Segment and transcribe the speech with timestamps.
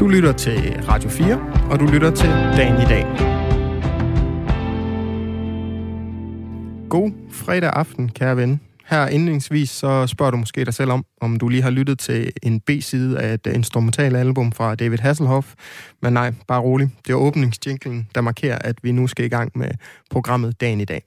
[0.00, 3.04] Du lytter til Radio 4, og du lytter til Dagen i dag.
[6.88, 8.60] God fredag aften, kære ven.
[8.86, 12.32] Her indledningsvis så spørger du måske dig selv om, om du lige har lyttet til
[12.42, 15.54] en B-side af et instrumentalt album fra David Hasselhoff.
[16.02, 16.90] Men nej, bare rolig.
[17.06, 19.70] Det er åbningsjinklen, der markerer, at vi nu skal i gang med
[20.10, 21.02] programmet Dagen i dag.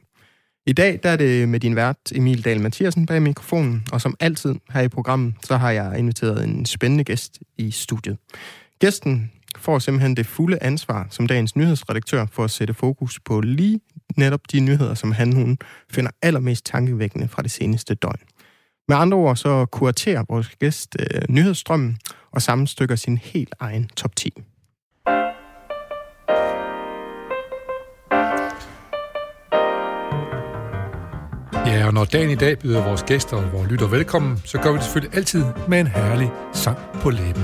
[0.65, 4.15] I dag der er det med din vært Emil Dahl Mathiasen bag mikrofonen, og som
[4.19, 8.17] altid her i programmet, så har jeg inviteret en spændende gæst i studiet.
[8.83, 13.79] Gæsten får simpelthen det fulde ansvar som dagens nyhedsredaktør for at sætte fokus på lige
[14.17, 15.57] netop de nyheder, som han hun
[15.91, 18.19] finder allermest tankevækkende fra det seneste døgn.
[18.87, 21.97] Med andre ord så kuraterer vores gæst øh, nyhedsstrømmen
[22.31, 24.33] og sammenstykker sin helt egen top 10.
[31.83, 34.71] Ja, og når dagen i dag byder vores gæster og vores lytter velkommen, så gør
[34.71, 37.43] vi det selvfølgelig altid med en herlig sang på læben.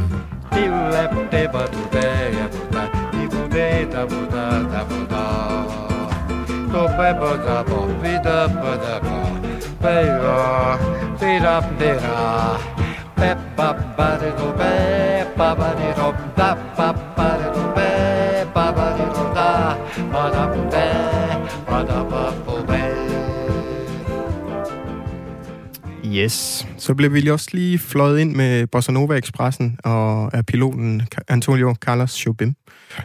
[26.15, 31.01] Yes, så blev vi også lige fløjet ind med Bossa Nova Expressen og af piloten
[31.27, 32.55] Antonio Carlos Jobim.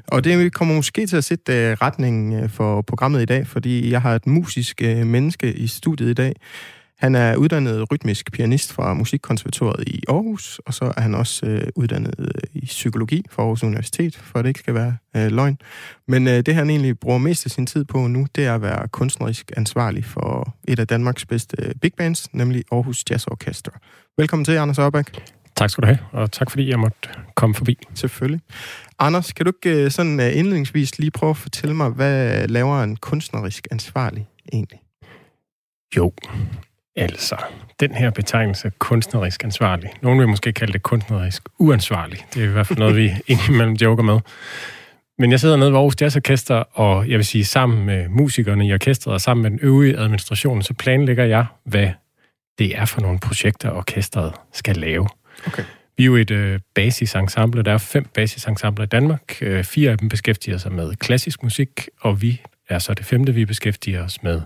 [0.06, 3.91] Og det kommer måske til at sætte øh, retningen øh, for programmet i dag, fordi
[3.91, 6.34] jeg har et musisk øh, menneske i studiet i dag.
[6.98, 11.62] Han er uddannet rytmisk pianist fra Musikkonservatoriet i Aarhus, og så er han også øh,
[11.77, 15.58] uddannet i psykologi fra Aarhus Universitet, for at det ikke skal være øh, løgn.
[16.08, 18.62] Men øh, det han egentlig bruger mest af sin tid på nu, det er at
[18.62, 20.33] være kunstnerisk ansvarlig for
[20.69, 23.73] et af Danmarks bedste øh, big bands, nemlig Aarhus Jazz Orchestra.
[24.19, 25.23] Velkommen til, Anders Ørbæk.
[25.57, 27.79] Tak skal du have, og tak fordi jeg måtte komme forbi.
[27.95, 28.41] Selvfølgelig.
[28.98, 32.83] Anders, kan du ikke øh, sådan øh, indledningsvis lige prøve at fortælle mig, hvad laver
[32.83, 34.80] en kunstnerisk ansvarlig egentlig?
[35.97, 36.13] Jo,
[36.97, 37.36] Altså,
[37.80, 39.91] den her betegnelse kunstnerisk ansvarlig.
[40.03, 42.27] Nogle vil måske kalde det kunstnerisk uansvarlig.
[42.35, 44.20] Det er i hvert fald noget, vi indimellem joker med.
[45.19, 48.67] Men jeg sidder nede ved Aarhus Jazz Orkester, og jeg vil sige, sammen med musikerne
[48.67, 51.91] i orkestret og sammen med den øvrige administration, så planlægger jeg, hvad
[52.58, 55.08] det er for nogle projekter, orkestret skal lave.
[55.47, 55.64] Okay.
[55.97, 57.63] Vi er jo et øh, basisensemble.
[57.63, 59.39] Der er fem basisensembler i Danmark.
[59.41, 63.35] Øh, fire af dem beskæftiger sig med klassisk musik, og vi er så det femte,
[63.35, 64.42] vi beskæftiger os med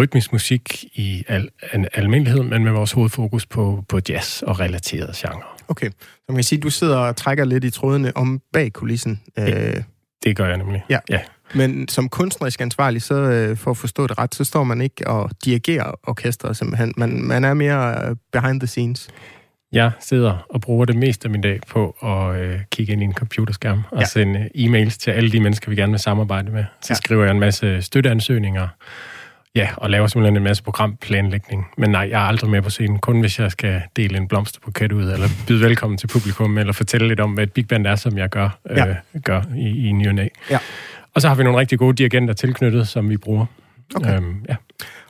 [0.00, 5.12] rytmisk musik i al, al, almindelighed, men med vores hovedfokus på, på jazz og relaterede
[5.16, 5.57] genrer.
[5.68, 8.72] Okay, så man kan sige, at du sidder og trækker lidt i trådene om bag
[8.72, 9.22] kulissen.
[9.36, 9.82] Ja, øh,
[10.24, 10.84] det gør jeg nemlig.
[10.90, 10.98] Ja.
[11.10, 11.20] ja.
[11.54, 15.06] Men som kunstnerisk ansvarlig, så øh, for at forstå det ret, så står man ikke
[15.06, 16.94] og dirigerer orkestret simpelthen.
[16.96, 19.08] Man, man er mere øh, behind the scenes.
[19.72, 23.04] Jeg sidder og bruger det meste af min dag på at øh, kigge ind i
[23.04, 24.04] en computerskærm og ja.
[24.04, 26.64] sende e-mails til alle de mennesker, vi gerne vil samarbejde med.
[26.80, 26.94] Så ja.
[26.94, 28.68] skriver jeg en masse støtteansøgninger,
[29.54, 31.66] Ja, og laver simpelthen en masse programplanlægning.
[31.78, 34.92] Men nej, jeg er aldrig med på scenen, kun hvis jeg skal dele en blomsterbuket
[34.92, 37.96] ud, eller byde velkommen til publikum, eller fortælle lidt om, hvad et big band er,
[37.96, 38.88] som jeg gør, ja.
[38.88, 38.94] øh,
[39.24, 40.58] gør i, i ny ja.
[41.14, 43.46] Og så har vi nogle rigtig gode dirigenter tilknyttet, som vi bruger.
[43.94, 44.16] Okay.
[44.16, 44.56] Øhm, ja.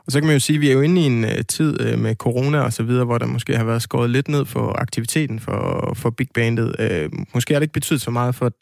[0.07, 1.93] Og så kan man jo sige, at vi er jo inde i en uh, tid
[1.93, 4.79] uh, med corona og så videre, hvor der måske har været skåret lidt ned for
[4.79, 6.77] aktiviteten for, for big bandet.
[6.79, 8.53] Uh, måske har det ikke betydet så meget for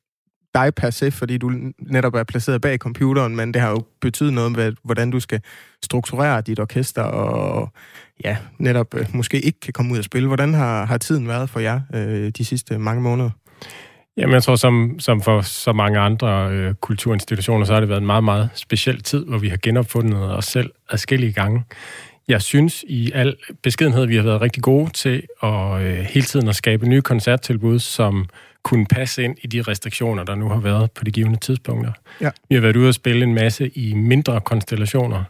[0.56, 4.33] dig per se, fordi du netop er placeret bag computeren, men det har jo betydet
[4.33, 5.41] noget med, hvordan du skal
[5.84, 7.72] strukturere dit orkester, og
[8.25, 10.27] ja, netop øh, måske ikke kan komme ud og spille.
[10.27, 13.31] Hvordan har, har tiden været for jer øh, de sidste mange måneder?
[14.16, 18.00] Jamen, jeg tror, som, som for så mange andre øh, kulturinstitutioner, så har det været
[18.00, 21.65] en meget, meget speciel tid, hvor vi har genopfundet os selv adskillige gange.
[22.28, 26.49] Jeg synes i al beskedenhed, vi har været rigtig gode til at øh, hele tiden
[26.49, 28.27] at skabe nye koncerttilbud, som
[28.66, 31.93] kunne passe ind i de restriktioner, der nu har været på de givende tidspunkter.
[32.21, 32.31] Ja.
[32.49, 35.25] Vi har været ude og spille en masse i mindre konstellationer.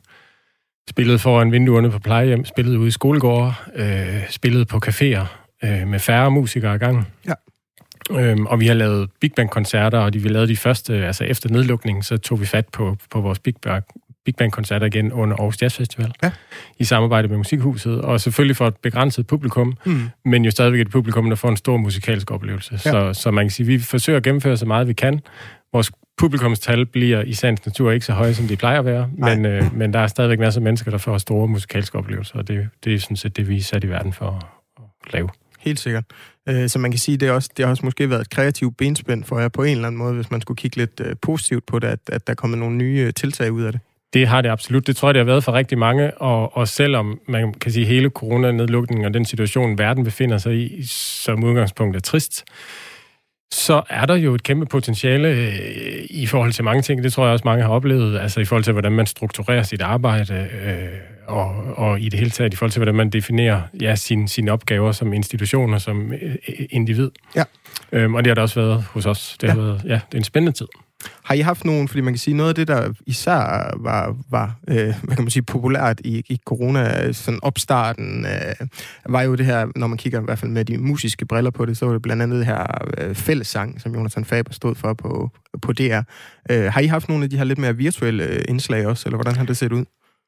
[0.91, 5.25] Spillet foran vinduerne på plejehjem, spillet ude i skolegårde, øh, spillet på caféer
[5.65, 7.09] øh, med færre musikere i gang.
[7.27, 7.33] Ja.
[8.11, 11.49] Øhm, og vi har lavet Big Band-koncerter, og de vi lavede de første, altså efter
[11.49, 13.55] nedlukningen, så tog vi fat på, på vores Big
[14.27, 16.13] Big Band-koncerter igen under Aarhus Jazz Festival.
[16.23, 16.31] Ja.
[16.79, 18.01] I samarbejde med Musikhuset.
[18.01, 20.09] Og selvfølgelig for et begrænset publikum, mm.
[20.25, 22.81] men jo stadigvæk et publikum, der får en stor musikalsk oplevelse.
[22.85, 22.91] Ja.
[22.91, 25.21] Så, så man kan sige, vi forsøger at gennemføre så meget vi kan.
[25.73, 29.47] Vores publikumstal bliver i sagens natur ikke så høje, som de plejer at være, men,
[29.47, 32.69] øh, men der er stadigvæk masser af mennesker, der får store musikalske oplevelser, og det,
[32.85, 34.47] det er sådan set det, vi er sat i verden for
[35.07, 35.29] at lave.
[35.59, 36.05] Helt sikkert.
[36.49, 38.77] Øh, så man kan sige, det, er også, det har også måske været et kreativt
[38.77, 41.67] benspænd for jer på en eller anden måde, hvis man skulle kigge lidt øh, positivt
[41.67, 43.81] på det, at, at der er kommet nogle nye tiltag ud af det.
[44.13, 44.87] Det har det absolut.
[44.87, 47.87] Det tror jeg, det har været for rigtig mange, og, og selvom man kan sige,
[47.87, 52.45] hele coronanedlukningen og den situation, verden befinder sig i, som udgangspunkt er trist,
[53.53, 57.03] så er der jo et kæmpe potentiale øh, i forhold til mange ting.
[57.03, 58.19] Det tror jeg også, mange har oplevet.
[58.19, 60.89] Altså i forhold til, hvordan man strukturerer sit arbejde, øh,
[61.27, 64.53] og, og i det hele taget i forhold til, hvordan man definerer ja, sine, sine
[64.53, 66.37] opgaver som institutioner, som øh,
[66.71, 67.11] individ.
[67.37, 67.45] Ja.
[67.93, 69.37] Øhm, og det har der også været hos os.
[69.41, 69.63] Det, har ja.
[69.63, 70.67] Været, ja, det er en spændende tid.
[71.23, 74.55] Har I haft nogen, fordi man kan sige, noget af det, der især var, var
[74.69, 78.67] øh, hvad kan man sige, populært i, i corona, sådan opstarten, øh,
[79.09, 81.67] var jo det her, når man kigger i hvert fald med de musiske briller på
[81.67, 82.67] det, så var det blandt andet det her
[82.99, 85.31] øh, fællessang, som Jonathan Faber stod for på,
[85.63, 86.01] på DR.
[86.51, 89.17] Øh, har I haft nogle af de her lidt mere virtuelle øh, indslag også, eller
[89.17, 89.85] hvordan har det set ud?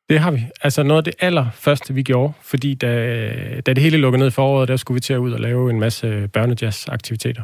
[0.09, 0.47] Det har vi.
[0.63, 2.89] Altså noget af det allerførste, vi gjorde, fordi da,
[3.67, 5.71] da det hele lukkede ned i foråret, der skulle vi til at ud og lave
[5.71, 7.43] en masse børnejazz-aktiviteter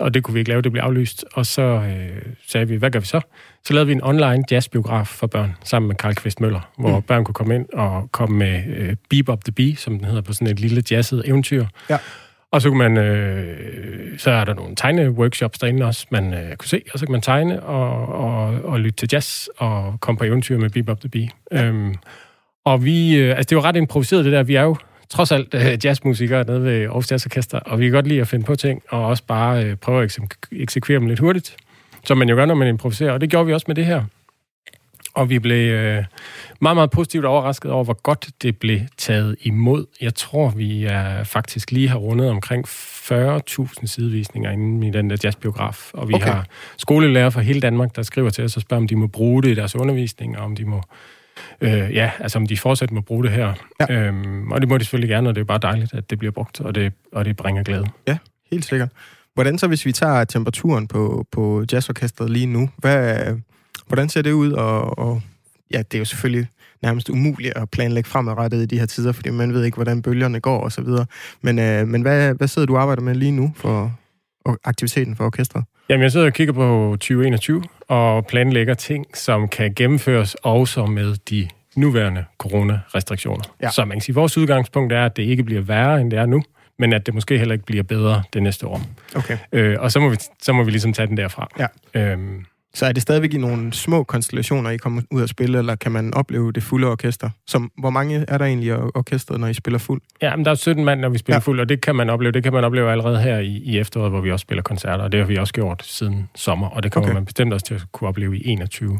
[0.00, 1.24] og det kunne vi ikke lave, det blev aflyst.
[1.32, 3.20] Og så øh, sagde vi, hvad gør vi så?
[3.64, 7.02] Så lavede vi en online jazzbiograf for børn, sammen med Karl Kvist Møller, hvor mm.
[7.02, 10.22] børn kunne komme ind og komme med øh, Beep Up the Bee, som den hedder,
[10.22, 11.66] på sådan et lille jazzet eventyr.
[11.90, 11.98] Ja.
[12.50, 16.68] Og så kunne man, øh, så er der nogle tegneworkshops derinde også, man øh, kunne
[16.68, 20.24] se, og så kan man tegne og, og, og lytte til jazz og komme på
[20.24, 21.28] eventyr med Beep Up the Bee.
[21.52, 21.64] Ja.
[21.64, 21.94] Øhm,
[22.64, 24.76] og vi, øh, altså det var ret improviseret det der, vi er jo
[25.10, 28.28] trods alt uh, jazzmusikere nede ved Aarhus Jazz Orkester, og vi kan godt lide at
[28.28, 30.18] finde på ting, og også bare uh, prøve at
[30.52, 31.56] eksekvere dem lidt hurtigt,
[32.04, 34.04] som man jo gør, når man improviserer, og det gjorde vi også med det her.
[35.14, 36.04] Og vi blev uh,
[36.60, 39.86] meget, meget positivt overrasket over, hvor godt det blev taget imod.
[40.00, 45.16] Jeg tror, vi er faktisk lige har rundet omkring 40.000 sidevisninger inde i den der
[45.24, 45.90] jazzbiograf.
[45.94, 46.26] Og vi okay.
[46.26, 49.42] har skolelærer fra hele Danmark, der skriver til os og spørger, om de må bruge
[49.42, 50.82] det i deres undervisning, og om de må
[51.60, 53.54] øh, ja, altså om de fortsat må bruge det her.
[53.80, 53.94] Ja.
[53.94, 56.32] Øhm, og det må de selvfølgelig gerne, og det er bare dejligt, at det bliver
[56.32, 57.86] brugt, og det, og det bringer glæde.
[58.08, 58.18] Ja,
[58.50, 58.88] helt sikkert.
[59.34, 62.70] Hvordan så, hvis vi tager temperaturen på, på jazzorkestret lige nu?
[62.76, 63.34] Hvad,
[63.86, 64.52] hvordan ser det ud?
[64.52, 65.22] Og, og
[65.70, 66.48] ja, det er jo selvfølgelig
[66.82, 70.40] nærmest umuligt at planlægge fremadrettet i de her tider, fordi man ved ikke, hvordan bølgerne
[70.40, 71.06] går og så videre.
[71.42, 73.92] Men, øh, men hvad, hvad sidder du og arbejder med lige nu for
[74.64, 75.64] aktiviteten for orkestret?
[75.88, 81.16] Jamen, jeg sidder og kigger på 2021 og planlægger ting, som kan gennemføres også med
[81.30, 83.44] de nuværende coronarestriktioner.
[83.62, 83.70] Ja.
[83.70, 86.18] Så man kan sige, at vores udgangspunkt er, at det ikke bliver værre, end det
[86.18, 86.42] er nu,
[86.78, 88.80] men at det måske heller ikke bliver bedre det næste år.
[89.16, 89.38] Okay.
[89.52, 91.48] Øh, og så må, vi, så må vi ligesom tage den derfra.
[91.58, 91.66] Ja.
[92.00, 92.44] Øhm,
[92.76, 95.92] så er det stadigvæk i nogle små konstellationer, I kommer ud og spille, eller kan
[95.92, 97.30] man opleve det fulde orkester?
[97.46, 100.00] Som, hvor mange er der egentlig i orkestret, når I spiller fuld?
[100.22, 101.40] Ja, men der er 17 mand, når vi spiller ja.
[101.40, 102.32] fuld, og det kan man opleve.
[102.32, 105.12] Det kan man opleve allerede her i, i efteråret, hvor vi også spiller koncerter, og
[105.12, 107.14] det har vi også gjort siden sommer, og det kommer okay.
[107.14, 108.90] man bestemt også til at kunne opleve i 21.
[108.90, 108.98] Man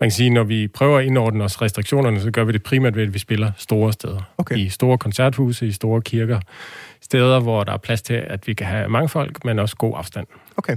[0.00, 3.02] kan sige, når vi prøver at indordne os restriktionerne, så gør vi det primært ved,
[3.02, 4.20] at vi spiller store steder.
[4.38, 4.56] Okay.
[4.56, 6.40] I store koncerthuse, i store kirker,
[7.00, 9.94] steder, hvor der er plads til, at vi kan have mange folk, men også god
[9.96, 10.26] afstand.
[10.56, 10.76] Okay.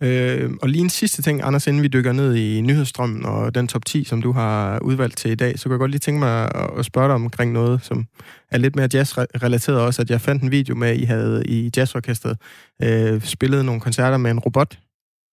[0.00, 3.68] Øh, og lige en sidste ting, Anders, inden vi dykker ned i nyhedsstrømmen og den
[3.68, 6.20] top 10, som du har udvalgt til i dag, så kunne jeg godt lige tænke
[6.20, 8.06] mig at spørge dig omkring noget, som
[8.50, 11.70] er lidt mere jazz-relateret også, at jeg fandt en video med, at I havde i
[11.76, 12.38] jazzorkestret
[12.82, 14.78] øh, spillet nogle koncerter med en robot.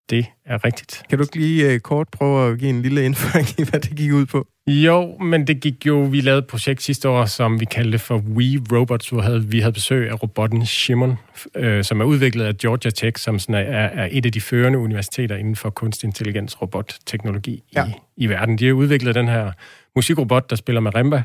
[0.10, 1.04] Det er rigtigt.
[1.10, 3.96] Kan du ikke lige uh, kort prøve at give en lille indføring i, hvad det
[3.96, 4.48] gik ud på?
[4.68, 6.00] Jo, men det gik jo...
[6.02, 9.60] Vi lavede et projekt sidste år, som vi kaldte for We Robots, hvor havde, vi
[9.60, 11.18] havde besøg af robotten Shimon,
[11.56, 14.80] øh, som er udviklet af Georgia Tech, som sådan er, er et af de førende
[14.80, 17.86] universiteter inden for kunstig intelligens robotteknologi ja.
[17.86, 18.58] i, i verden.
[18.58, 19.52] De har udviklet den her
[19.96, 21.24] musikrobot, der spiller marimba,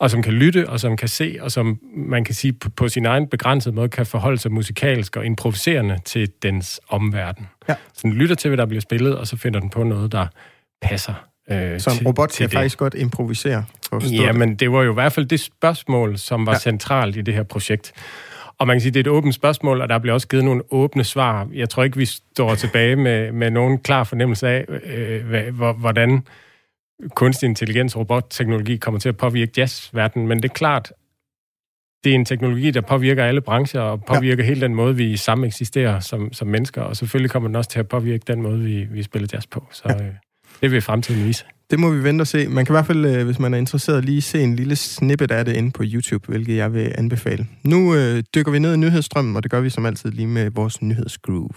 [0.00, 2.88] og som kan lytte, og som kan se, og som man kan sige på, på
[2.88, 7.46] sin egen begrænsede måde kan forholde sig musikalsk og improviserende til dens omverden.
[7.68, 7.74] Ja.
[7.94, 10.26] Så den lytter til, hvad der bliver spillet, og så finder den på noget, der
[10.82, 11.14] passer
[11.50, 13.64] Øh, så en robot til, kan faktisk godt improvisere?
[14.10, 16.58] Ja, men det var jo i hvert fald det spørgsmål, som var ja.
[16.58, 17.92] centralt i det her projekt.
[18.58, 20.62] Og man kan sige, det er et åbent spørgsmål, og der bliver også givet nogle
[20.70, 21.48] åbne svar.
[21.54, 26.22] Jeg tror ikke, vi står tilbage med, med nogen klar fornemmelse af, øh, hvordan
[27.14, 30.28] kunstig intelligens og robotteknologi kommer til at påvirke jazzverdenen.
[30.28, 30.92] Men det er klart,
[32.04, 34.48] det er en teknologi, der påvirker alle brancher, og påvirker ja.
[34.48, 36.82] hele den måde, vi sammen eksisterer som, som mennesker.
[36.82, 39.66] Og selvfølgelig kommer den også til at påvirke den måde, vi, vi spiller jazz på.
[39.72, 40.04] Så ja.
[40.04, 40.12] øh,
[40.60, 41.44] det vil fremtiden vise.
[41.70, 42.48] Det må vi vente og se.
[42.48, 45.30] Man kan i hvert fald, øh, hvis man er interesseret, lige se en lille snippet
[45.30, 47.46] af det inde på YouTube, hvilket jeg vil anbefale.
[47.64, 50.50] Nu øh, dykker vi ned i nyhedsstrømmen, og det gør vi som altid lige med
[50.50, 51.50] vores nyhedsgroove.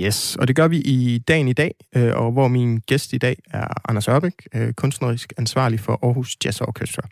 [0.00, 3.18] Yes, og det gør vi i dagen i dag, øh, og hvor min gæst i
[3.18, 7.02] dag er Anders Ørbæk, øh, kunstnerisk ansvarlig for Aarhus Jazz Orchestra.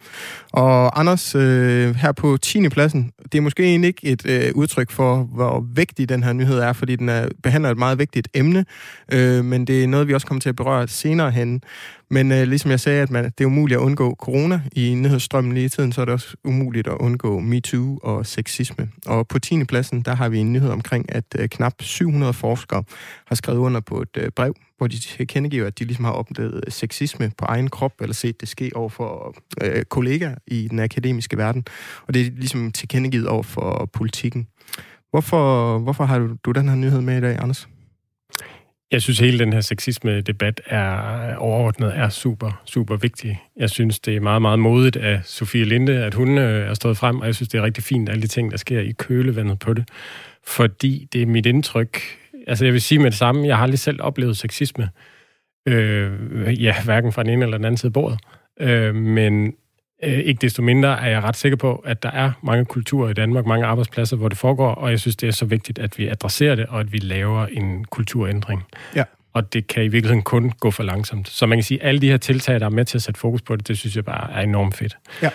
[0.53, 2.69] Og Anders, øh, her på 10.
[2.69, 6.73] pladsen, det er måske egentlig ikke et udtryk for, hvor vigtig den her nyhed er,
[6.73, 8.65] fordi den er, behandler et meget vigtigt emne,
[9.43, 11.63] men det er noget, vi også kommer til at berøre senere hen.
[12.11, 15.53] Men øh, ligesom jeg sagde, at man, det er umuligt at undgå corona i nyhedsstrømmen
[15.53, 18.89] lige i tiden, så er det også umuligt at undgå MeToo og sexisme.
[19.07, 19.65] Og på 10.
[19.65, 22.85] pladsen, der har vi en nyhed omkring, at øh, knap 700 forskere
[23.27, 26.65] har skrevet under på et øh, brev, hvor de tilkendegiver, at de ligesom har oplevet
[26.67, 30.79] øh, sexisme på egen krop, eller set det ske over for øh, kollegaer i den
[30.79, 31.65] akademiske verden.
[32.07, 34.47] Og det er ligesom tilkendegivet over for politikken.
[35.11, 37.69] Hvorfor, hvorfor har du, du den her nyhed med i dag, Anders?
[38.93, 43.43] Jeg synes, hele den her sexisme-debat er overordnet er super, super vigtig.
[43.57, 46.97] Jeg synes, det er meget, meget modigt af Sofie Linde, at hun øh, er stået
[46.97, 49.59] frem, og jeg synes, det er rigtig fint, alle de ting, der sker i kølevandet
[49.59, 49.89] på det.
[50.47, 52.01] Fordi det er mit indtryk.
[52.47, 54.89] Altså, jeg vil sige med det samme, jeg har aldrig selv oplevet sexisme.
[55.69, 58.19] Øh, ja, hverken fra den ene eller den anden side af bordet.
[58.61, 59.53] Øh, men
[60.03, 63.13] Øh, ikke desto mindre er jeg ret sikker på, at der er mange kulturer i
[63.13, 66.09] Danmark, mange arbejdspladser, hvor det foregår, og jeg synes, det er så vigtigt, at vi
[66.09, 68.65] adresserer det, og at vi laver en kulturændring.
[68.97, 69.05] Ja.
[69.33, 71.29] Og det kan i virkeligheden kun gå for langsomt.
[71.29, 73.21] Så man kan sige, at alle de her tiltag, der er med til at sætte
[73.21, 74.97] fokus på det, det synes jeg bare er enormt fedt.
[75.23, 75.31] Ja.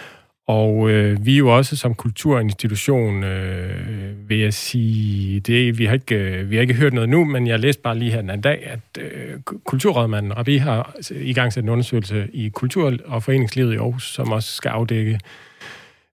[0.47, 5.93] Og øh, vi er jo også som kulturinstitution, øh, vil jeg sige, det, vi, har
[5.93, 8.29] ikke, øh, vi har ikke hørt noget nu, men jeg læste bare lige her den
[8.29, 13.73] anden dag, at øh, kulturrådmanden Rabi har i gang en undersøgelse i kultur- og foreningslivet
[13.73, 15.19] i Aarhus, som også skal afdække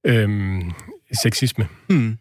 [0.05, 0.61] øh,
[1.23, 1.67] sexisme.
[1.89, 2.19] Mm.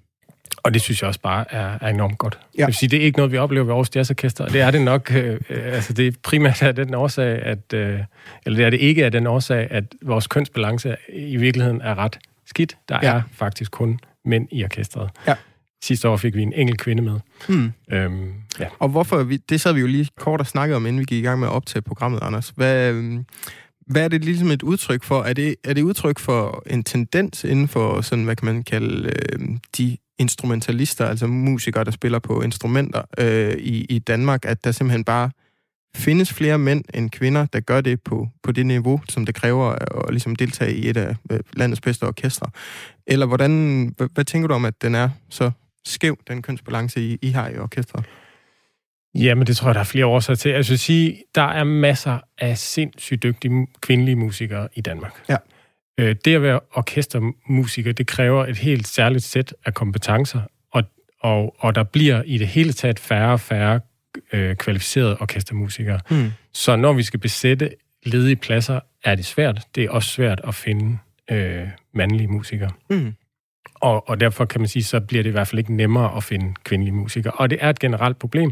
[0.63, 2.39] Og det synes jeg også bare er, er enormt godt.
[2.41, 2.59] Ja.
[2.59, 4.71] Jeg vil sige, det er ikke noget, vi oplever ved Aarhus Jazzorkester, og det er
[4.71, 7.99] det nok, øh, øh, altså det er primært af den årsag, at, øh,
[8.45, 12.19] eller det er det ikke af den årsag, at vores kønsbalance i virkeligheden er ret
[12.45, 12.77] skidt.
[12.89, 13.13] Der ja.
[13.13, 15.09] er faktisk kun mænd i orkestret.
[15.27, 15.35] Ja.
[15.83, 17.19] Sidste år fik vi en enkelt kvinde med.
[17.47, 17.71] Hmm.
[17.91, 18.67] Øhm, ja.
[18.79, 21.23] Og hvorfor, vi, det sad vi jo lige kort og snakkede om, inden vi gik
[21.23, 22.53] i gang med at optage programmet, Anders.
[22.55, 23.25] Hvad, øhm,
[23.87, 25.23] hvad er det ligesom et udtryk for?
[25.23, 29.09] Er det, er det udtryk for en tendens inden for sådan, hvad kan man kalde,
[29.09, 29.39] øh,
[29.77, 35.03] de instrumentalister, altså musikere, der spiller på instrumenter øh, i, i Danmark, at der simpelthen
[35.03, 35.31] bare
[35.95, 39.65] findes flere mænd end kvinder, der gør det på, på det niveau, som det kræver
[39.65, 42.49] at, at ligesom deltage i et af øh, landets bedste orkestre?
[43.07, 45.51] Eller hvordan, hvad, hvad tænker du om, at den er så
[45.85, 48.05] skæv, den kønsbalance, I, I har i orkestret?
[49.15, 50.51] Jamen, det tror jeg, der er flere årsager til.
[50.51, 55.23] Jeg vil sige, der er masser af sindssygt dygtige kvindelige musikere i Danmark.
[55.29, 55.37] Ja.
[55.99, 60.41] Øh, det at være orkestermusiker, det kræver et helt særligt sæt af kompetencer,
[60.71, 60.83] og,
[61.21, 63.79] og, og der bliver i det hele taget færre og færre
[64.33, 65.99] øh, kvalificerede orkestermusikere.
[66.09, 66.31] Hmm.
[66.53, 67.69] Så når vi skal besætte
[68.03, 69.67] ledige pladser, er det svært.
[69.75, 70.97] Det er også svært at finde
[71.31, 72.71] øh, mandlige musikere.
[72.89, 73.13] Hmm.
[73.75, 76.23] Og, og derfor kan man sige, så bliver det i hvert fald ikke nemmere at
[76.23, 77.33] finde kvindelige musikere.
[77.33, 78.51] Og det er et generelt problem,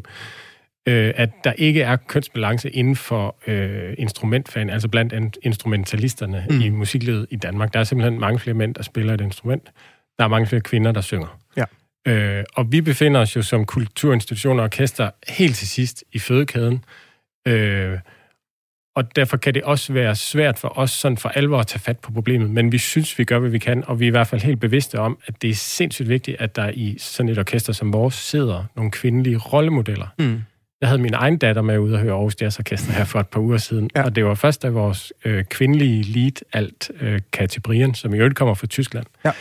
[0.88, 6.62] øh, at der ikke er kønsbalance inden for øh, instrumentfagen, altså blandt instrumentalisterne mm.
[6.62, 7.74] i musiklivet i Danmark.
[7.74, 9.72] Der er simpelthen mange flere mænd, der spiller et instrument.
[10.17, 11.39] Der er mange flere kvinder, der synger.
[11.58, 11.63] Ja.
[12.08, 16.86] Øh, og vi befinder os jo som kulturinstitution og orkester helt til sidst i fødekæden.
[17.48, 18.00] Øh,
[18.96, 22.00] og derfor kan det også være svært for os sådan for alvor at tage fat
[22.00, 22.50] på problemet.
[22.50, 24.60] Men vi synes, vi gør, hvad vi kan, og vi er i hvert fald helt
[24.60, 28.15] bevidste om, at det er sindssygt vigtigt, at der i sådan et orkester som vores
[28.15, 30.08] sidder nogle kvindelige rollemodeller.
[30.20, 30.41] Mm.
[30.81, 33.27] Jeg havde min egen datter med ude og høre Aarhus Jazz Orkester her for et
[33.27, 34.03] par uger siden, Ja.
[34.03, 38.17] og det var først, da vores øh, kvindelige lead alt, øh, Katie Brian, som i
[38.17, 39.31] øvrigt kommer fra Tyskland, Ja.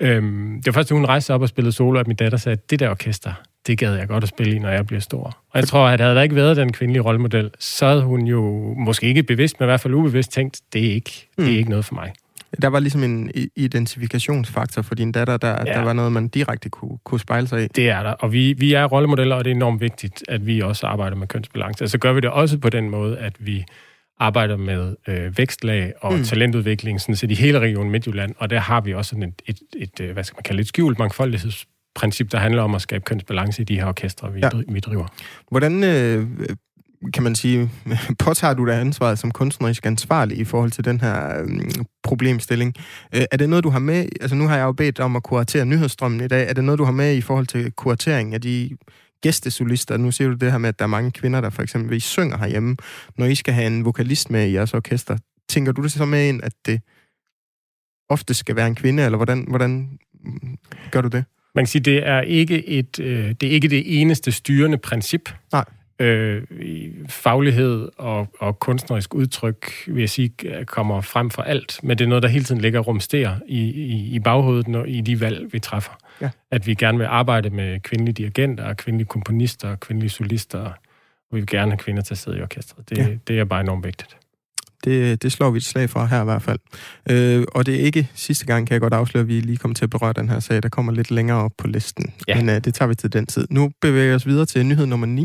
[0.00, 2.52] øhm, det var først, da hun rejste op og spillede solo, at min datter sagde,
[2.52, 3.32] at det der orkester,
[3.66, 5.24] det gad jeg godt at spille i, når jeg bliver stor.
[5.50, 8.74] Og jeg tror, at havde der ikke været den kvindelige rollemodel, så havde hun jo
[8.78, 11.56] måske ikke bevidst, men i hvert fald ubevidst tænkt, det er ikke, det er Mm.
[11.56, 12.12] ikke noget for mig.
[12.62, 15.64] Der var ligesom en identifikationsfaktor for din datter, der, ja.
[15.64, 17.68] Der var noget, man direkte kunne, kunne spejle sig i.
[17.68, 20.60] Det er der, og vi, vi er rollemodeller, og det er enormt vigtigt, at vi
[20.60, 21.84] også arbejder med kønsbalance.
[21.84, 23.64] Altså gør vi det også på den måde, at vi
[24.20, 26.24] arbejder med øh, vækstlag og Mm.
[26.24, 29.58] talentudvikling, sådan set i hele regionen Midtjylland, og der har vi også sådan et, et,
[29.76, 33.62] et, øh, hvad skal man kalde et skjult mangfoldighedsprincip, der handler om at skabe kønsbalance
[33.62, 34.48] i de her orkestre, vi, Ja.
[34.54, 34.60] ja.
[34.68, 35.06] vi driver.
[35.50, 36.26] Hvordan, øh,
[37.14, 37.70] kan man sige,
[38.24, 42.74] påtager du dig ansvaret som kunstnerisk ansvarlig i forhold til den her øh, problemstilling?
[43.14, 44.08] Øh, er det noget, du har med?
[44.20, 46.48] Altså nu har jeg jo bedt om at kuratere nyhedsstrømmen i dag.
[46.48, 48.70] Er det noget, du har med i forhold til kuratering af de
[49.22, 49.96] gæstesolister?
[49.96, 52.38] Nu siger du det her med, at der er mange kvinder, der for eksempel synger
[52.38, 52.76] herhjemme.
[53.18, 55.18] Når I skal have en vokalist med i jeres orkester,
[55.48, 56.80] tænker du det så med ind, at det
[58.08, 60.58] ofte skal være en kvinde, eller hvordan, hvordan mm,
[60.90, 61.24] gør du det?
[61.54, 65.30] Man kan sige, det er ikke et, øh, det er ikke det eneste styrende princip.
[65.52, 65.64] Nej.
[65.98, 66.42] Øh,
[67.08, 70.34] faglighed og, og kunstnerisk udtryk, vil jeg sige,
[70.64, 73.60] kommer frem for alt, men det er noget, der hele tiden ligger og rumsterer i,
[73.60, 75.92] i, i baghovedet når, i de valg, vi træffer.
[76.20, 76.30] Ja.
[76.50, 80.72] At vi gerne vil arbejde med kvindelige dirigenter, kvindelige komponister, kvindelige solister, og
[81.32, 82.90] vi vil gerne have kvinder til at sidde i orkestret.
[82.90, 83.08] Det, ja.
[83.28, 84.16] det er bare enormt vigtigt.
[84.84, 86.58] Det, det slår vi et slag fra her i hvert fald.
[87.10, 89.74] Øh, og det er ikke sidste gang, kan jeg godt afsløre, at vi lige kommer
[89.74, 92.12] til at berøre den her sag, der kommer lidt længere op på listen.
[92.28, 92.36] Ja.
[92.36, 93.46] Men øh, det tager vi til den tid.
[93.50, 95.22] Nu bevæger vi os videre til nyhed nummer 9,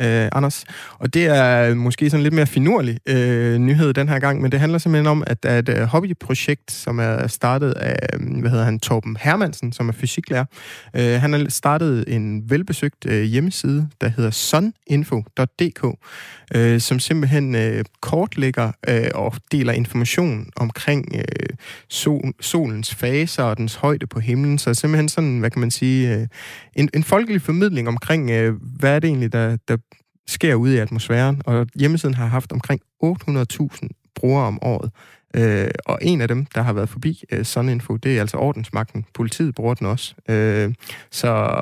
[0.00, 0.64] øh, Anders.
[0.98, 4.60] Og det er måske sådan lidt mere finurlig øh, nyhed den her gang, men det
[4.60, 8.50] handler simpelthen om, at der er et øh, hobbyprojekt, som er startet af, øh, hvad
[8.50, 10.44] hedder han, Torben Hermansen, som er fysiklærer.
[10.96, 15.98] Øh, han har startet en velbesøgt øh, hjemmeside, der hedder suninfo.dk,
[16.54, 21.48] øh, som simpelthen øh, kortlægger øh, Øh, og deler information omkring øh,
[21.88, 24.58] sol, solens faser og dens højde på himlen.
[24.58, 26.26] Så simpelthen sådan, hvad kan man sige, øh,
[26.76, 29.76] en, en folkelig formidling omkring, øh, hvad er det egentlig, der, der
[30.26, 31.42] sker ude i atmosfæren.
[31.44, 34.90] Og hjemmesiden har haft omkring 800.000 brugere om året.
[35.36, 39.04] Øh, og en af dem, der har været forbi øh, Suninfo, det er altså ordensmagten.
[39.14, 40.14] Politiet bruger den også.
[40.28, 40.74] Øh,
[41.10, 41.60] så,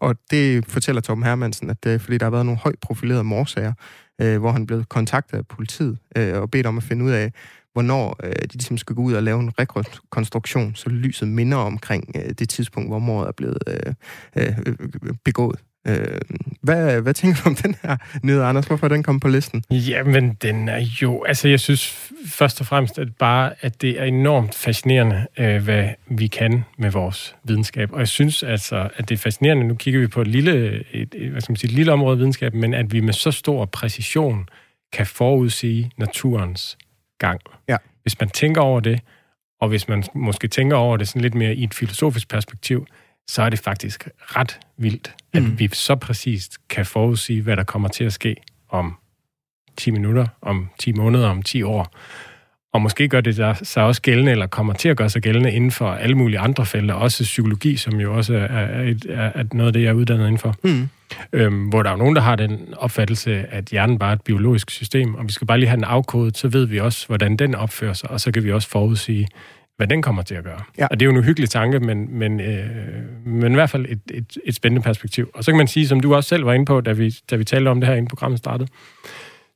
[0.00, 3.24] og det fortæller Tom Hermansen, at det er fordi, der har været nogle højt profilerede
[3.24, 3.72] morsager,
[4.20, 7.32] øh, hvor han blev kontaktet af politiet øh, og bedt om at finde ud af,
[7.72, 12.12] hvornår øh, de ligesom skal gå ud og lave en rekonstruktion, så lyset minder omkring
[12.16, 13.94] øh, det tidspunkt, hvor mordet er blevet øh,
[14.36, 15.60] øh, øh begået.
[15.88, 16.20] Øh,
[16.62, 18.66] hvad, hvad tænker du om den her nyhed, Anders?
[18.66, 19.64] Hvorfor er den kommet på listen?
[19.70, 21.22] Jamen, den er jo...
[21.22, 25.88] Altså, jeg synes først og fremmest at bare, at det er enormt fascinerende, øh, hvad
[26.06, 27.92] vi kan med vores videnskab.
[27.92, 29.64] Og jeg synes altså, at det er fascinerende.
[29.64, 32.18] Nu kigger vi på et lille, et, hvad skal man sige, et lille område af
[32.18, 34.48] videnskab, men at vi med så stor præcision
[34.92, 36.78] kan forudsige naturens
[37.18, 37.40] gang.
[37.68, 37.76] Ja.
[38.02, 39.00] Hvis man tænker over det,
[39.60, 42.86] og hvis man måske tænker over det sådan lidt mere i et filosofisk perspektiv,
[43.28, 45.58] så er det faktisk ret vildt, at mm.
[45.58, 48.36] vi så præcist kan forudsige, hvad der kommer til at ske
[48.68, 48.96] om
[49.76, 51.94] 10 minutter, om 10 måneder, om 10 år.
[52.72, 55.70] Og måske gør det sig også gældende, eller kommer til at gøre sig gældende inden
[55.70, 59.72] for alle mulige andre felter, også psykologi, som jo også er, et, er noget af
[59.72, 60.54] det, jeg er uddannet inden for.
[60.64, 60.88] Mm.
[61.32, 64.22] Øhm, hvor der er jo nogen, der har den opfattelse, at hjernen bare er et
[64.22, 67.36] biologisk system, og vi skal bare lige have den afkodet, så ved vi også, hvordan
[67.36, 69.28] den opfører sig, og så kan vi også forudsige,
[69.76, 70.60] hvad den kommer til at gøre.
[70.78, 70.86] Ja.
[70.86, 74.00] Og det er jo en uhyggelig tanke, men, men, øh, men i hvert fald et,
[74.10, 75.30] et, et spændende perspektiv.
[75.34, 77.36] Og så kan man sige, som du også selv var inde på, da vi, da
[77.36, 78.68] vi talte om det her, inden programmet startede,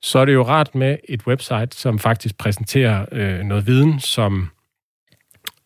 [0.03, 4.51] så er det jo rart med et website, som faktisk præsenterer øh, noget viden, som,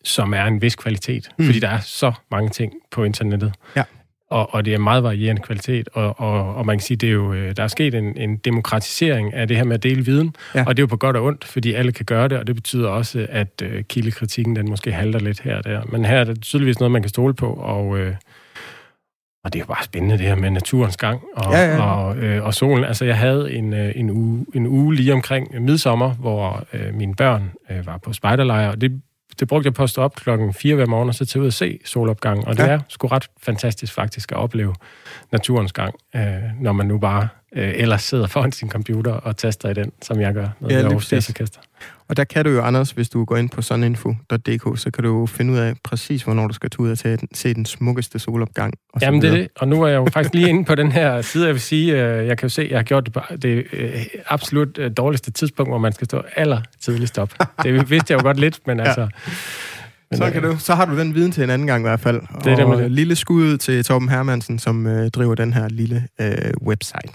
[0.03, 1.29] som er en vis kvalitet.
[1.37, 1.45] Mm.
[1.45, 3.53] Fordi der er så mange ting på internettet.
[3.75, 3.83] Ja
[4.31, 7.13] og, og det er meget varierende kvalitet, og, og, og man kan sige, det er
[7.13, 10.35] jo, øh, der er sket en, en demokratisering af det her med at dele viden,
[10.55, 10.63] ja.
[10.67, 12.55] og det er jo på godt og ondt, fordi alle kan gøre det, og det
[12.55, 15.81] betyder også, at uh, kildekritikken, den måske halter lidt her og der.
[15.85, 18.07] Men her er det tydeligvis noget, man kan stole på, og, uh,
[19.43, 21.81] og det er jo bare spændende, det her med naturens gang og, ja, ja.
[21.81, 22.83] og, uh, og solen.
[22.83, 27.15] Altså, jeg havde en, uh, en, uge, en uge lige omkring midsommer, hvor uh, mine
[27.15, 29.01] børn uh, var på spejderlejr, og det
[29.39, 31.47] det brugte jeg på at stå op klokken 4 hver morgen og så tage ud
[31.47, 32.47] og se solopgang.
[32.47, 32.69] Og det ja.
[32.69, 34.75] er sgu ret fantastisk faktisk at opleve
[35.31, 36.21] naturens gang, øh,
[36.59, 40.21] når man nu bare øh, ellers sidder foran sin computer og taster i den, som
[40.21, 40.85] jeg gør, når ja, jeg
[42.07, 45.25] Og der kan du jo, Anders, hvis du går ind på soninfo.dk, så kan du
[45.25, 48.73] finde ud af præcis, hvornår du skal tage ud og tage, se den smukkeste solopgang.
[48.93, 50.91] Og Jamen det er det, og nu er jeg jo faktisk lige inde på den
[50.91, 53.65] her side, jeg vil sige, øh, jeg kan jo se, jeg har gjort det, det
[53.73, 57.33] øh, absolut øh, dårligste tidspunkt, hvor man skal stå aller tidligst op.
[57.63, 58.83] Det vidste jeg jo godt lidt, men ja.
[58.83, 59.07] altså...
[60.11, 61.99] Men, så, kan du, så har du den viden til en anden gang i hvert
[61.99, 62.21] fald.
[62.43, 66.07] Det er og det, lille skud til Torben Hermansen, som øh, driver den her lille
[66.21, 67.13] øh, website.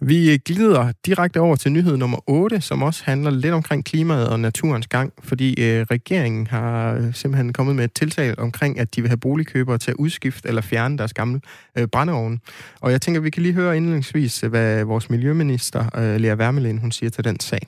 [0.00, 4.40] Vi glider direkte over til nyhed nummer 8, som også handler lidt omkring klimaet og
[4.40, 9.08] naturens gang, fordi øh, regeringen har simpelthen kommet med et tiltag omkring, at de vil
[9.08, 11.40] have boligkøbere til at udskifte eller fjerne deres gamle
[11.78, 12.38] øh, brændeovne.
[12.80, 16.92] Og jeg tænker, vi kan lige høre indledningsvis, hvad vores miljøminister, øh, Lea Wermelin, hun
[16.92, 17.62] siger til den sag.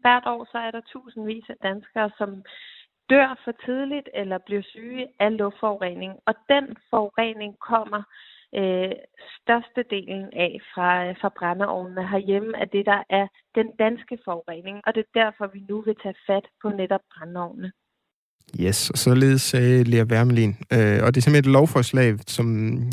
[0.00, 2.30] Hvert år så er der tusindvis af danskere, som
[3.12, 6.12] dør for tidligt eller bliver syge af luftforurening.
[6.28, 8.02] Og den forurening kommer
[8.60, 8.92] øh,
[9.38, 13.26] størstedelen af fra, øh, fra brændeovnene herhjemme, er det, der er
[13.58, 14.76] den danske forurening.
[14.86, 17.70] Og det er derfor, vi nu vil tage fat på netop brændeovnene.
[18.60, 20.52] Yes, og således sagde Lea Wermelin.
[20.72, 22.46] Øh, og det er simpelthen et lovforslag, som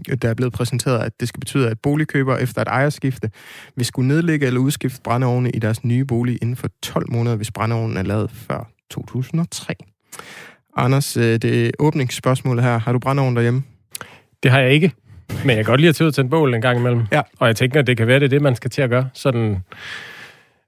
[0.10, 3.32] øh, der er blevet præsenteret, at det skal betyde, at boligkøber efter et ejerskifte
[3.76, 7.52] vil skulle nedlægge eller udskifte brændeovne i deres nye bolig inden for 12 måneder, hvis
[7.52, 9.76] brændeovnen er lavet før 2003.
[10.76, 12.80] Anders, øh, det åbningsspørgsmål her.
[12.80, 13.64] Har du brændeovn derhjemme?
[14.44, 14.92] Det har jeg ikke.
[15.30, 17.04] Men jeg kan godt lide at tage ud til en bål en gang imellem.
[17.12, 17.22] Ja.
[17.40, 19.10] Og jeg tænker, at det kan være, det er det, man skal til at gøre.
[19.14, 19.64] Sådan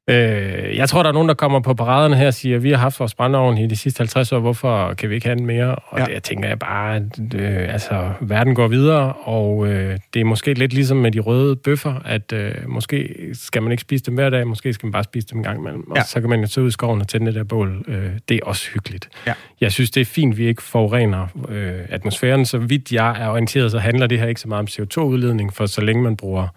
[0.10, 2.72] Øh, jeg tror, der er nogen, der kommer på paraderne her og siger, at vi
[2.72, 5.46] har haft vores brændeovn i de sidste 50 år, hvorfor kan vi ikke have den
[5.46, 5.76] mere?
[5.76, 6.06] Og ja.
[6.06, 7.04] det, jeg tænker jeg bare, at
[7.36, 11.56] øh, altså, verden går videre, og øh, det er måske lidt ligesom med de røde
[11.56, 15.04] bøffer, at øh, måske skal man ikke spise dem hver dag, måske skal man bare
[15.04, 15.92] spise dem en gang imellem.
[15.92, 16.04] Og ja.
[16.04, 17.86] så kan man jo tage ud i skoven og tænde det der bål.
[17.88, 19.10] Øh, det er også hyggeligt.
[19.28, 19.34] Ja.
[19.62, 22.46] Jeg synes, det er fint, at vi ikke forurener øh, atmosfæren.
[22.46, 25.66] Så vidt jeg er orienteret, så handler det her ikke så meget om CO2-udledning, for
[25.66, 26.48] så længe man bruger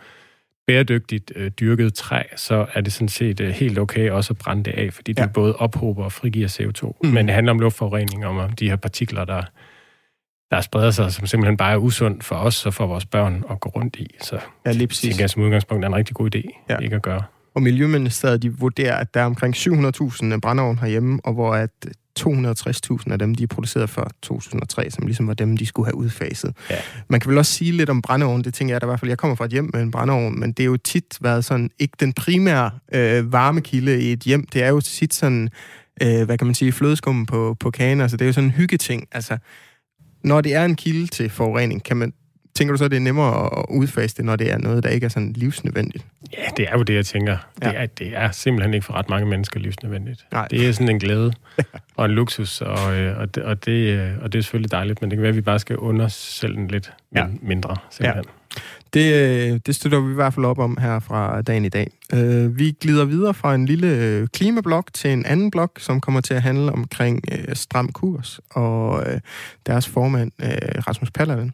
[0.66, 4.64] bæredygtigt øh, dyrket træ, så er det sådan set øh, helt okay også at brænde
[4.64, 6.98] det af, fordi det både ophober og frigiver CO2.
[7.02, 7.08] Mm.
[7.08, 9.42] Men det handler om luftforurening, om de her partikler, der,
[10.50, 13.60] der spreder sig, som simpelthen bare er usundt for os og for vores børn at
[13.60, 14.06] gå rundt i.
[14.20, 15.02] Så ja, lige præcis.
[15.02, 16.78] tænker jeg som udgangspunkt er en rigtig god idé ja.
[16.78, 17.22] ikke at gøre.
[17.54, 21.70] Og Miljøministeriet de vurderer, at der er omkring 700.000 brændeovne herhjemme, og hvor at
[22.20, 25.94] 260.000 af dem, de er produceret før 2003, som ligesom var dem, de skulle have
[25.94, 26.56] udfaset.
[26.70, 26.76] Ja.
[27.08, 29.10] Man kan vel også sige lidt om brændeovnen, det tænker jeg da i hvert fald,
[29.10, 31.70] jeg kommer fra et hjem med en brændeovn, men det er jo tit været sådan,
[31.78, 35.48] ikke den primære øh, varmekilde i et hjem, det er jo tit sådan,
[36.02, 38.54] øh, hvad kan man sige, flødeskum på, på kagen, altså det er jo sådan en
[38.54, 39.38] hyggeting, altså
[40.24, 42.12] når det er en kilde til forurening, kan man,
[42.54, 44.88] tænker du så, at det er nemmere at udfase det, når det er noget, der
[44.88, 46.04] ikke er sådan livsnødvendigt?
[46.32, 47.36] Ja, det er jo det, jeg tænker.
[47.62, 47.68] Ja.
[47.68, 50.26] Det, er, det er simpelthen ikke for ret mange mennesker livsnødvendigt.
[50.32, 50.48] Nej.
[50.48, 51.32] Det er sådan en glæde
[51.96, 55.00] og en luksus, og, øh, og, det, og, det, øh, og det er selvfølgelig dejligt,
[55.00, 57.26] men det kan være, at vi bare skal under selv en lidt ja.
[57.42, 58.24] mindre, simpelthen.
[58.24, 58.60] Ja.
[58.94, 61.90] Det, øh, det støtter vi i hvert fald op om her fra dagen i dag.
[62.56, 66.42] Vi glider videre fra en lille klimablok til en anden blok, som kommer til at
[66.42, 69.04] handle omkring stram kurs og
[69.66, 70.32] deres formand,
[70.86, 71.52] Rasmus Paludan.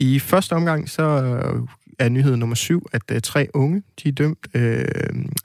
[0.00, 4.12] I første omgang så øh, er nyhed nummer syv, at øh, tre unge de er
[4.12, 4.84] dømt øh,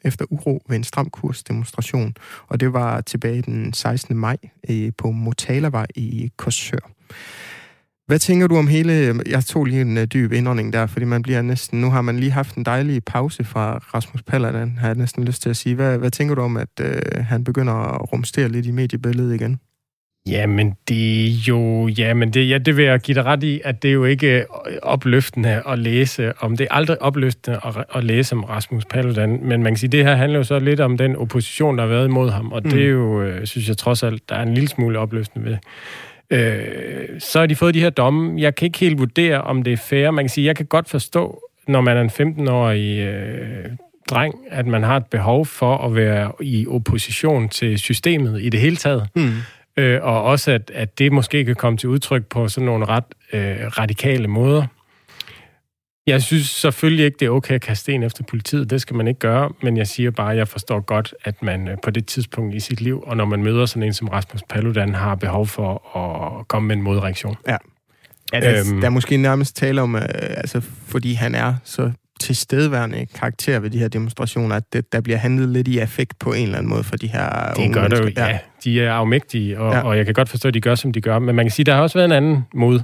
[0.04, 4.18] efter uro ved en stramkursdemonstration, demonstration, og det var tilbage den 16.
[4.18, 4.38] maj
[4.70, 6.92] øh, på Motalavej i Korsør.
[8.08, 8.94] Hvad tænker du om hele...
[8.94, 11.82] Øh, jeg tog lige en dyb indånding der, fordi man bliver næsten...
[11.82, 15.42] Nu har man lige haft en dejlig pause fra Rasmus Paludan, har jeg næsten lyst
[15.42, 15.76] til at sige.
[15.76, 19.60] Hvad, hvad tænker du om, at øh, han begynder at rumstere lidt i mediebilledet igen?
[20.32, 21.88] Jamen, det er jo...
[21.88, 24.46] Jamen, det, ja, det vil jeg give dig ret i, at det er jo ikke
[24.82, 26.58] opløftende at læse om.
[26.58, 30.06] Det er aldrig opløftende at, at læse om Rasmus Paludan, men man kan sige, det
[30.06, 32.70] her handler jo så lidt om den opposition, der har været imod ham, og mm.
[32.70, 35.58] det er jo, øh, synes jeg trods alt, der er en lille smule opløftende ved.
[36.30, 38.42] Øh, så har de fået de her domme.
[38.42, 40.12] Jeg kan ikke helt vurdere, om det er fair.
[40.12, 43.65] Man kan sige, jeg kan godt forstå, når man er en 15-årig øh,
[44.10, 48.60] dreng, at man har et behov for at være i opposition til systemet i det
[48.60, 49.08] hele taget.
[49.15, 49.32] Mm.
[49.80, 53.04] Øh, og også, at, at det måske kan komme til udtryk på sådan nogle ret
[53.34, 54.65] øh, radikale måder.
[56.08, 58.70] Jeg synes selvfølgelig ikke, det er okay at kaste sten efter politiet.
[58.70, 61.68] Det skal man ikke gøre, men jeg siger bare, at jeg forstår godt, at man
[61.68, 64.42] øh, på det tidspunkt i sit liv, og når man møder sådan en som Rasmus
[64.50, 67.36] Paludan, har behov for at komme med en modreaktion.
[67.48, 67.58] Ja.
[68.34, 71.92] Ja, der, øhm, der er måske nærmest tale om, øh, altså, fordi han er så
[72.30, 76.34] tilstedeværende karakter ved de her demonstrationer, at det, der bliver handlet lidt i effekt på
[76.34, 78.39] en eller anden måde for de her Det gør det jo, ja.
[78.63, 79.82] De er afmægtige, og, ja.
[79.82, 81.20] og jeg kan godt forstå, at de gør, som de gør.
[81.20, 82.80] Men man kan sige, at der har også været en anden mod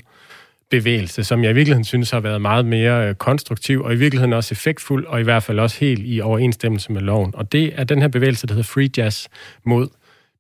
[0.70, 4.34] bevægelse, som jeg i virkeligheden synes har været meget mere øh, konstruktiv, og i virkeligheden
[4.34, 7.36] også effektfuld, og i hvert fald også helt i overensstemmelse med loven.
[7.36, 9.28] Og det er den her bevægelse, der hedder Free Jazz
[9.66, 9.88] mod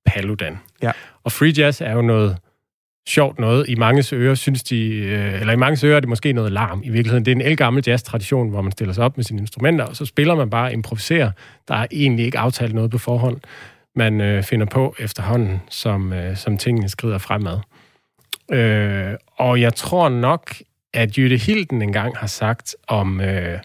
[0.05, 0.59] Paludan.
[0.83, 0.91] Ja.
[1.23, 2.37] Og Free Jazz er jo noget
[3.07, 3.69] sjovt noget.
[3.69, 6.81] I mange ører synes de, øh, eller i mange ører er det måske noget larm.
[6.83, 9.85] I virkeligheden, det er en elgammel jazz-tradition, hvor man stiller sig op med sine instrumenter,
[9.85, 11.31] og så spiller man bare improviserer.
[11.67, 13.37] Der er egentlig ikke aftalt noget på forhånd.
[13.95, 17.59] Man øh, finder på efterhånden, som, øh, som tingene skrider fremad.
[18.51, 20.55] Øh, og jeg tror nok,
[20.93, 23.59] at Jytte Hilden engang har sagt om, øh,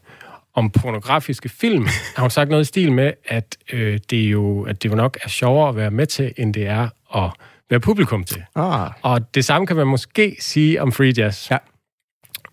[0.55, 4.83] om pornografiske film, har hun sagt noget i stil med, at, øh, det jo, at
[4.83, 7.31] det jo nok er sjovere at være med til, end det er at
[7.70, 8.42] være publikum til.
[8.54, 8.90] Ah.
[9.02, 11.50] Og det samme kan man måske sige om free jazz.
[11.50, 11.56] Ja.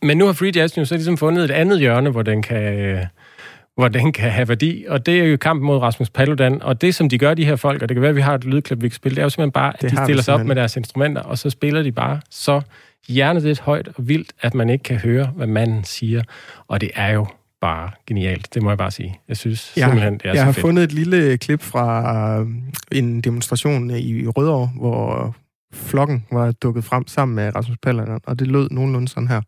[0.02, 2.98] Men nu har free jazz jo så ligesom fundet et andet hjørne, hvor den kan,
[3.76, 6.62] hvor den kan have værdi, og det er jo kampen mod Rasmus Paludan.
[6.62, 8.36] Og det, som de gør, de her folk, og det kan være, at vi har
[8.36, 10.34] et lydklip, vi kan spille, det er jo simpelthen bare, at det de stiller sig
[10.34, 12.62] op med deres instrumenter, og så spiller de bare så
[13.08, 16.24] hjernet højt og vildt, at man ikke kan høre, hvad manden siger.
[16.68, 17.28] Og det er jo
[17.62, 18.54] bare genialt.
[18.54, 19.20] Det må jeg bare sige.
[19.28, 20.62] Jeg synes ja, simpelthen, det er Jeg så har fedt.
[20.62, 22.48] fundet et lille klip fra øh,
[22.92, 25.36] en demonstration i Rødovre, hvor
[25.74, 29.42] flokken var dukket frem sammen med Rasmus Paludan, og det lød nogenlunde sådan her.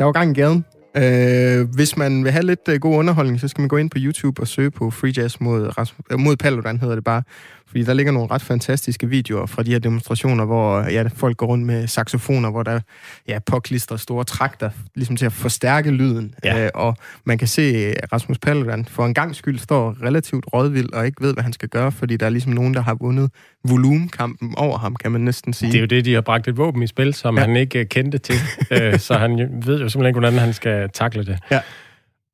[0.00, 0.64] Der var gang i gaden.
[0.96, 3.98] Øh, hvis man vil have lidt øh, god underholdning, så skal man gå ind på
[4.00, 7.22] YouTube og søge på Free Jazz mod, Rasmus, uh, mod Paludan, hedder det bare.
[7.70, 11.46] Fordi der ligger nogle ret fantastiske videoer fra de her demonstrationer, hvor ja, folk går
[11.46, 12.80] rundt med saxofoner, hvor der
[13.28, 16.34] ja, påklistrer store trakter, ligesom til at forstærke lyden.
[16.44, 16.64] Ja.
[16.64, 21.06] Øh, og man kan se Rasmus Paludan for en gang skyld står relativt rådvild og
[21.06, 23.30] ikke ved, hvad han skal gøre, fordi der er ligesom nogen, der har vundet
[23.64, 25.72] volumenkampen over ham, kan man næsten sige.
[25.72, 27.40] Det er jo det, de har bragt et våben i spil, som ja.
[27.40, 28.36] han ikke kendte til.
[28.72, 31.38] øh, så han ved jo simpelthen ikke, hvordan han skal takle det.
[31.50, 31.60] Ja.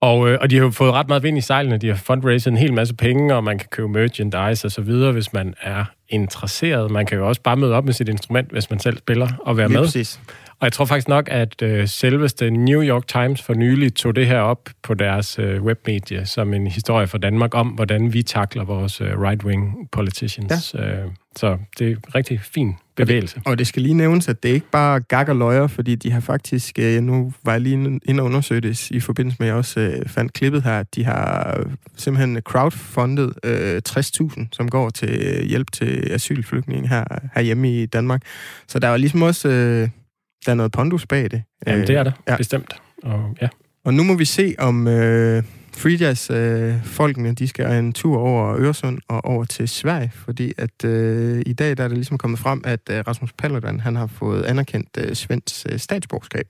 [0.00, 1.78] Og, øh, og de har jo fået ret meget vind i sejlene.
[1.78, 5.12] De har fundraised en hel masse penge, og man kan købe merchandise og så videre,
[5.12, 6.90] hvis man er interesseret.
[6.90, 9.56] Man kan jo også bare møde op med sit instrument, hvis man selv spiller, og
[9.56, 9.86] være Lige med.
[9.86, 10.20] Præcis.
[10.60, 14.26] Og jeg tror faktisk nok, at øh, selveste New York Times for nylig tog det
[14.26, 18.64] her op på deres øh, webmedie som en historie for Danmark om, hvordan vi takler
[18.64, 20.74] vores øh, right-wing politicians.
[20.74, 20.86] Ja.
[20.86, 23.36] Øh, så det er rigtig fin bevægelse.
[23.36, 25.66] Og det, og det skal lige nævnes, at det er ikke bare gag og løjer,
[25.66, 29.36] fordi de har faktisk, øh, nu var jeg lige inde og undersøge det i forbindelse
[29.40, 31.60] med, at jeg også øh, fandt klippet her, de har
[31.96, 38.22] simpelthen crowdfundet øh, 60.000, som går til hjælp til asylflygtninge her, herhjemme i Danmark.
[38.68, 39.88] Så der er ligesom også øh,
[40.46, 41.42] der er noget pondus bag det.
[41.66, 42.36] Jamen, det er der, ja.
[42.36, 42.74] bestemt.
[43.02, 43.48] Og, ja.
[43.84, 45.42] og nu må vi se, om øh,
[45.76, 51.42] Freejazz-folkene, øh, de skal en tur over Øresund og over til Sverige, fordi at øh,
[51.46, 54.44] i dag der er det ligesom kommet frem, at øh, Rasmus Paludan, han har fået
[54.44, 56.46] anerkendt øh, svensk øh, statsborgerskab.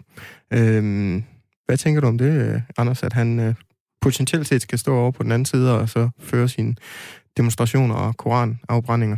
[0.53, 1.23] Øh,
[1.67, 3.55] hvad tænker du om det, øh, Anders, at han øh,
[4.01, 6.75] potentielt set skal stå over på den anden side og så føre sine
[7.37, 9.17] demonstrationer og koranafbrændinger?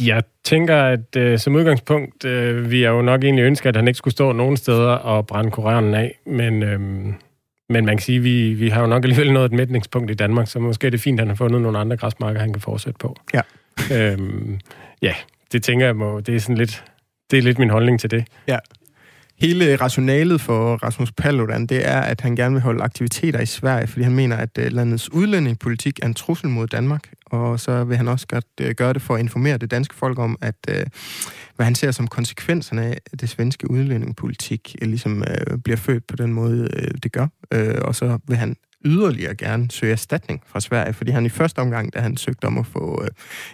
[0.00, 3.88] Jeg tænker, at øh, som udgangspunkt, øh, vi er jo nok egentlig ønsker, at han
[3.88, 6.80] ikke skulle stå nogen steder og brænde koranen af, men, øh,
[7.68, 10.14] men man kan sige, at vi, vi har jo nok alligevel nået et mætningspunkt i
[10.14, 12.62] Danmark, så måske er det fint, at han har fundet nogle andre græsmarker, han kan
[12.62, 13.16] fortsætte på.
[13.34, 13.40] Ja.
[13.92, 14.18] øh,
[15.02, 15.14] ja,
[15.52, 16.84] det tænker jeg må, det er sådan lidt,
[17.30, 18.24] det er lidt min holdning til det.
[18.48, 18.58] Ja.
[19.40, 23.86] Hele rationalet for Rasmus Paludan, det er, at han gerne vil holde aktiviteter i Sverige,
[23.86, 27.96] fordi han mener, at øh, landets udlændingepolitik er en trussel mod Danmark, og så vil
[27.96, 30.86] han også godt øh, gøre det for at informere det danske folk om, at øh,
[31.56, 35.24] hvad han ser som konsekvenserne af det svenske udlændingepolitik, ligesom
[35.64, 36.68] bliver født på den måde,
[37.02, 37.26] det gør.
[37.82, 41.94] Og så vil han yderligere gerne søge erstatning fra Sverige, fordi han i første omgang,
[41.94, 43.08] da han søgte om at få øh,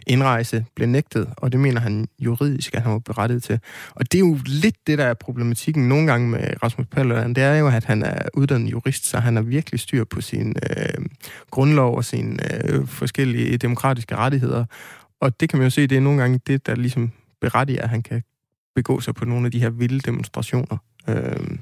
[0.07, 3.61] indrejse, blev nægtet, og det mener han juridisk, at han var berettiget til.
[3.91, 7.43] Og det er jo lidt det, der er problematikken nogle gange med Rasmus Paludan, det
[7.43, 11.05] er jo, at han er uddannet jurist, så han har virkelig styr på sin øh,
[11.51, 14.65] grundlov og sine øh, forskellige demokratiske rettigheder.
[15.21, 17.89] Og det kan man jo se, det er nogle gange det, der ligesom berettiger, at
[17.89, 18.23] han kan
[18.75, 20.77] begå sig på nogle af de her vilde demonstrationer.
[21.09, 21.59] Øh,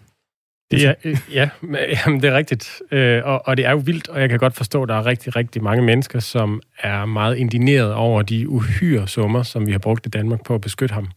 [0.70, 1.48] det er, øh, ja,
[2.06, 2.82] jamen, det er rigtigt.
[2.90, 5.06] Øh, og, og det er jo vildt, og jeg kan godt forstå, at der er
[5.06, 9.78] rigtig, rigtig mange mennesker, som er meget indineret over de uhyre summer, som vi har
[9.78, 11.08] brugt i Danmark på at beskytte ham.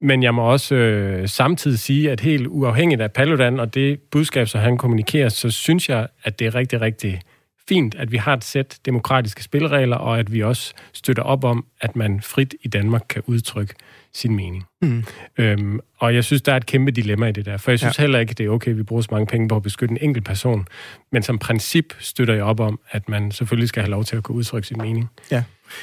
[0.00, 4.48] Men jeg må også øh, samtidig sige, at helt uafhængigt af Paludan og det budskab,
[4.48, 7.20] som han kommunikerer, så synes jeg, at det er rigtig, rigtig
[7.68, 11.66] fint, at vi har et sæt demokratiske spilregler, og at vi også støtter op om,
[11.80, 13.74] at man frit i Danmark kan udtrykke
[14.14, 14.64] sin mening.
[14.82, 15.04] Mm.
[15.38, 17.98] Øhm, og jeg synes, der er et kæmpe dilemma i det der, for jeg synes
[17.98, 18.02] ja.
[18.02, 19.98] heller ikke, det er okay, at vi bruger så mange penge på at beskytte en
[20.00, 20.66] enkelt person,
[21.12, 24.22] men som princip støtter jeg op om, at man selvfølgelig skal have lov til at
[24.22, 25.08] kunne udtrykke sin mening.
[25.30, 25.42] Ja,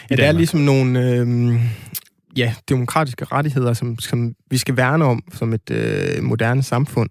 [0.09, 1.13] ja det er ligesom nogle...
[1.13, 1.59] Øh
[2.37, 7.09] ja, demokratiske rettigheder, som, som vi skal værne om som et øh, moderne samfund.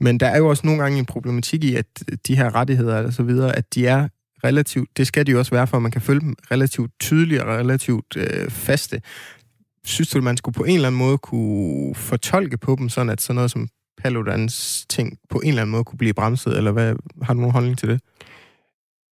[0.00, 1.86] Men der er jo også nogle gange en problematik i, at
[2.26, 4.08] de her rettigheder og så videre, at de er
[4.44, 7.42] relativt, det skal de jo også være, for at man kan følge dem relativt tydeligt
[7.42, 9.00] og relativt øh, faste.
[9.88, 13.10] Synes du, at man skulle på en eller anden måde kunne fortolke på dem, sådan
[13.10, 13.68] at sådan noget som
[14.02, 17.52] Paludans ting på en eller anden måde kunne blive bremset, eller hvad, har du nogen
[17.52, 18.00] holdning til det?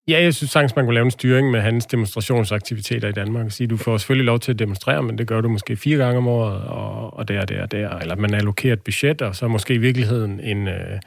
[0.09, 3.53] Ja, jeg synes sagtens, man kunne lave en styring med hans demonstrationsaktiviteter i Danmark.
[3.53, 6.19] Sige, du får selvfølgelig lov til at demonstrere, men det gør du måske fire gange
[6.19, 7.91] om året, og, og der, der, der.
[7.91, 11.01] Eller man allokerer et budget, og så måske i virkeligheden en, øh,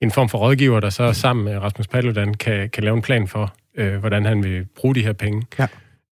[0.00, 3.28] en form for rådgiver, der så sammen med Rasmus Paludan kan, kan lave en plan
[3.28, 5.42] for, øh, hvordan han vil bruge de her penge.
[5.58, 5.66] Ja.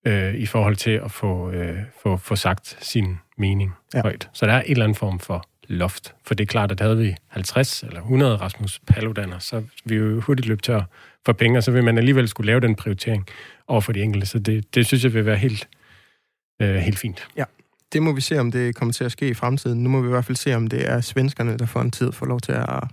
[0.07, 4.03] Øh, i forhold til at få, øh, få, få sagt sin mening ja.
[4.03, 4.29] højt.
[4.33, 6.15] Så der er en eller anden form for loft.
[6.25, 10.21] For det er klart, at havde vi 50 eller 100 Rasmus Paludaner, så vi jo
[10.21, 10.83] hurtigt løb tør
[11.27, 13.27] for penge, og så vil man alligevel skulle lave den prioritering
[13.67, 14.27] over for de enkelte.
[14.27, 15.69] Så det, det synes jeg vil være helt,
[16.63, 17.29] øh, helt fint.
[17.37, 17.45] Ja,
[17.93, 19.83] det må vi se, om det kommer til at ske i fremtiden.
[19.83, 22.13] Nu må vi i hvert fald se, om det er svenskerne, der får en tid
[22.13, 22.85] for lov til at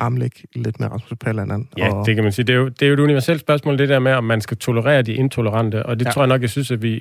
[0.00, 1.68] armlægge lidt med Rasmus Paludan.
[1.78, 2.06] Ja, og...
[2.06, 2.46] det kan man sige.
[2.46, 4.56] Det er, jo, det er jo et universelt spørgsmål, det der med, om man skal
[4.56, 6.10] tolerere de intolerante, og det ja.
[6.10, 6.98] tror jeg nok, jeg synes, at vi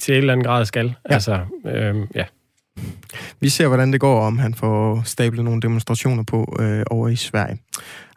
[0.00, 0.86] til en eller anden grad skal.
[0.86, 1.14] Ja.
[1.14, 2.24] Altså, øh, ja.
[3.40, 7.16] Vi ser, hvordan det går, om han får stablet nogle demonstrationer på øh, over i
[7.16, 7.58] Sverige.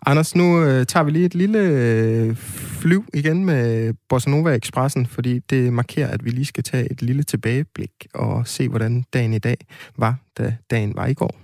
[0.06, 2.36] Anders, nu øh, tager vi lige et lille øh,
[2.82, 7.02] flyv igen med Bossa Nova Expressen, fordi det markerer, at vi lige skal tage et
[7.02, 9.58] lille tilbageblik og se, hvordan dagen i dag
[9.98, 11.36] var, da dagen var i går.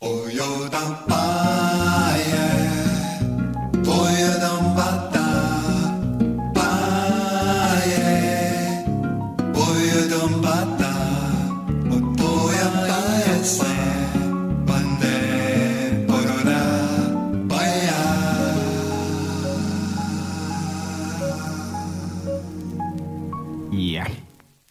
[0.00, 0.30] Oh,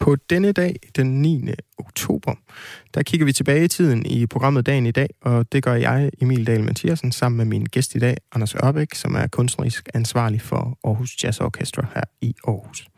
[0.00, 1.48] På denne dag, den 9.
[1.78, 2.34] oktober,
[2.94, 6.10] der kigger vi tilbage i tiden i programmet Dagen i dag, og det gør jeg,
[6.20, 10.40] Emil Dahl Mathiasen, sammen med min gæst i dag, Anders Ørbæk, som er kunstnerisk ansvarlig
[10.40, 12.88] for Aarhus Jazz Orchestra her i Aarhus.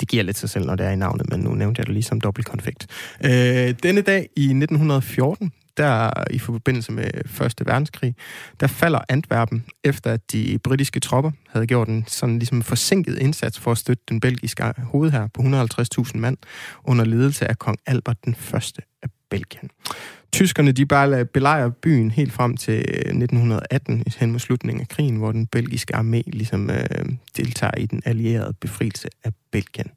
[0.00, 1.94] Det giver lidt sig selv, når det er i navnet, men nu nævnte jeg det
[1.94, 2.86] lige som dobbeltkonfekt.
[3.24, 8.14] Øh, denne dag i 1914, der i forbindelse med Første Verdenskrig,
[8.60, 13.58] der falder Antwerpen, efter at de britiske tropper havde gjort en sådan ligesom forsinket indsats
[13.58, 16.36] for at støtte den belgiske hovedhær på 150.000 mand
[16.84, 19.70] under ledelse af kong Albert den første af Belgien.
[20.32, 25.16] Tyskerne de bare belejrer byen helt frem til øh, 1918, hen mod slutningen af krigen,
[25.16, 27.04] hvor den belgiske armé ligesom øh,
[27.36, 29.90] deltager i den allierede befrielse af Belgien.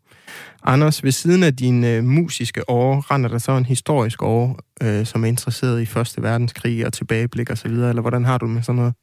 [0.63, 5.06] Anders, ved siden af din øh, musiske år, render der så en historisk år, øh,
[5.06, 8.48] som er interesseret i Første Verdenskrig og tilbageblik og så videre, eller hvordan har du
[8.48, 8.94] med sådan noget?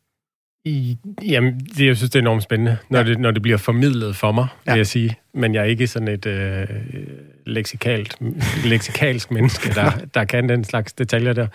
[0.66, 3.04] I, jamen, det, jeg synes, det er enormt spændende, når, ja.
[3.04, 4.72] det, når det bliver formidlet for mig, ja.
[4.72, 5.16] vil jeg sige.
[5.34, 6.66] Men jeg er ikke sådan et øh,
[7.46, 8.16] leksikalt,
[8.64, 11.46] leksikalsk menneske, der, der kan den slags detaljer der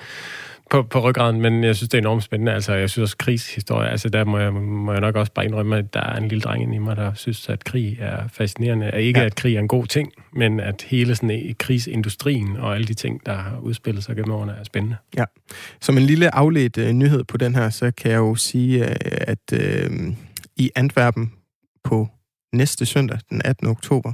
[0.70, 2.54] på, på ryggraden, men jeg synes, det er enormt spændende.
[2.54, 5.78] Altså, jeg synes også, krigshistorie, altså der må jeg, må jeg nok også bare indrømme,
[5.78, 8.92] at der er en lille dreng i mig, der synes, at krig er fascinerende.
[9.02, 9.26] Ikke, ja.
[9.26, 13.26] at krig er en god ting, men at hele sådan krigsindustrien og alle de ting,
[13.26, 14.96] der har udspillet sig gennem årene, er spændende.
[15.18, 15.24] Ja.
[15.82, 18.92] Som en lille afledt uh, nyhed på den her, så kan jeg jo sige, uh,
[19.02, 20.14] at uh,
[20.56, 21.34] i Antwerpen
[21.84, 22.08] på
[22.54, 23.68] næste søndag, den 18.
[23.68, 24.14] oktober,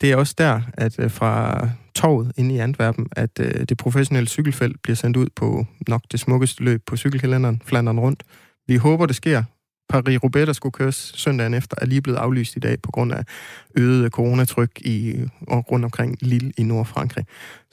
[0.00, 1.60] det er også der, at øh, fra
[1.94, 6.20] torvet inde i Antwerpen, at øh, det professionelle cykelfelt bliver sendt ud på nok det
[6.20, 8.22] smukkeste løb på cykelkalenderen, Flandern rundt.
[8.68, 9.42] Vi håber, det sker.
[9.92, 13.24] Paris-Roubaix, der skulle køres søndagen efter, er lige blevet aflyst i dag på grund af
[13.76, 17.24] øget coronatryk i, og rundt omkring Lille i Nordfrankrig.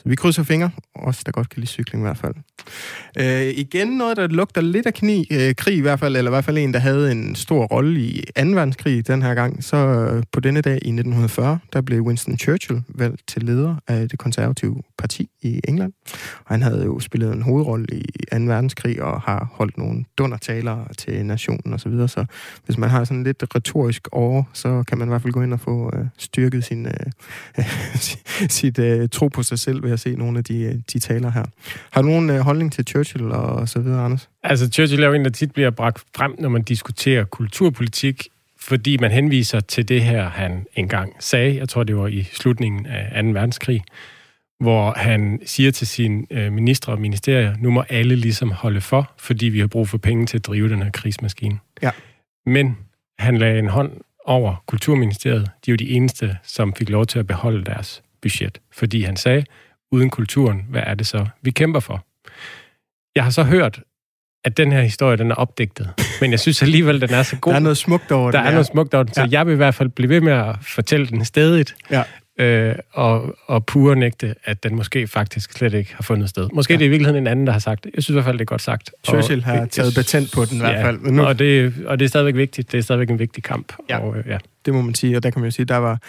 [0.07, 2.33] Vi krydser fingre, også der godt kan lide cykling i hvert fald.
[3.19, 6.33] Øh, igen noget, der lugter lidt af kni, øh, krig i hvert fald, eller i
[6.33, 8.41] hvert fald en, der havde en stor rolle i 2.
[8.41, 9.63] verdenskrig den her gang.
[9.63, 14.09] Så øh, på denne dag i 1940, der blev Winston Churchill valgt til leder af
[14.09, 15.93] det konservative parti i England.
[16.45, 18.37] Og han havde jo spillet en hovedrolle i 2.
[18.37, 21.79] verdenskrig og har holdt nogle dundertaler til nationen osv.
[21.79, 22.07] Så, videre.
[22.07, 22.25] så
[22.65, 25.53] hvis man har sådan lidt retorisk over, så kan man i hvert fald gå ind
[25.53, 27.63] og få øh, styrket sin, øh,
[28.49, 31.45] sit øh, tro på sig selv ved at se nogle af de, de taler her.
[31.91, 34.29] Har du nogen øh, holdning til Churchill og så videre, Anders?
[34.43, 38.27] Altså, Churchill er jo en, der tit bliver bragt frem, når man diskuterer kulturpolitik,
[38.59, 42.85] fordi man henviser til det her, han engang sagde, jeg tror, det var i slutningen
[42.85, 43.29] af 2.
[43.29, 43.83] verdenskrig,
[44.59, 49.11] hvor han siger til sine øh, ministre og ministerier, nu må alle ligesom holde for,
[49.17, 51.59] fordi vi har brug for penge til at drive den her krigsmaskine.
[51.81, 51.91] Ja.
[52.45, 52.77] Men
[53.19, 53.91] han lagde en hånd
[54.25, 55.51] over Kulturministeriet.
[55.65, 58.59] De er jo de eneste, som fik lov til at beholde deres budget.
[58.71, 59.43] Fordi han sagde,
[59.95, 62.05] uden kulturen, hvad er det så, vi kæmper for?
[63.15, 63.81] Jeg har så hørt,
[64.45, 65.89] at den her historie, den er opdigtet.
[66.21, 67.51] Men jeg synes alligevel, den er så god.
[67.51, 68.39] Der er noget smukt over den.
[68.39, 69.27] Der er noget smukt over den, så ja.
[69.31, 71.75] jeg vil i hvert fald blive ved med at fortælle den stedigt.
[71.91, 72.03] Ja
[72.39, 76.49] øh, og, og pure nægte, at den måske faktisk slet ikke har fundet sted.
[76.53, 76.77] Måske ja.
[76.77, 77.91] det er i virkeligheden en anden, der har sagt det.
[77.95, 78.91] Jeg synes i hvert fald, det er godt sagt.
[79.07, 80.99] Churchill og, har taget patent på den i hvert fald.
[80.99, 81.23] Nu...
[81.23, 82.71] og, det, og det er stadigvæk vigtigt.
[82.71, 83.73] Det er stadigvæk en vigtig kamp.
[83.89, 83.99] Ja.
[83.99, 85.99] Og, ja det må man sige, og der kan man jo sige, der var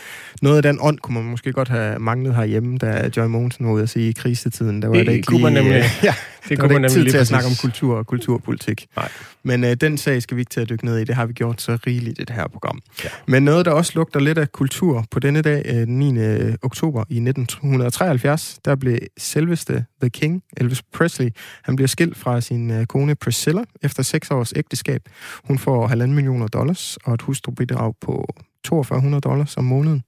[0.43, 3.73] noget af den ånd, kunne man måske godt have manglet herhjemme, da Joy Mogensen var
[3.73, 4.83] ude at sige i krisetiden.
[4.83, 5.85] Der var det, det ikke kunne lige, man nemlig.
[6.03, 6.15] ja,
[6.49, 8.87] det kunne man nemlig tid til at snakke om kultur og kulturpolitik.
[8.97, 9.09] Nej.
[9.43, 11.05] Men øh, den sag skal vi ikke til at dykke ned i.
[11.05, 12.81] Det har vi gjort så rigeligt i det her program.
[13.05, 13.09] Ja.
[13.27, 16.55] Men noget, der også lugter lidt af kultur på denne dag, øh, den 9.
[16.63, 21.31] oktober i 1973, der blev selveste The King, Elvis Presley,
[21.63, 25.03] han bliver skilt fra sin øh, kone Priscilla efter seks års ægteskab.
[25.45, 28.35] Hun får halvanden millioner dollars og et hustrubidrag på
[28.67, 30.03] 4200 dollars om måneden.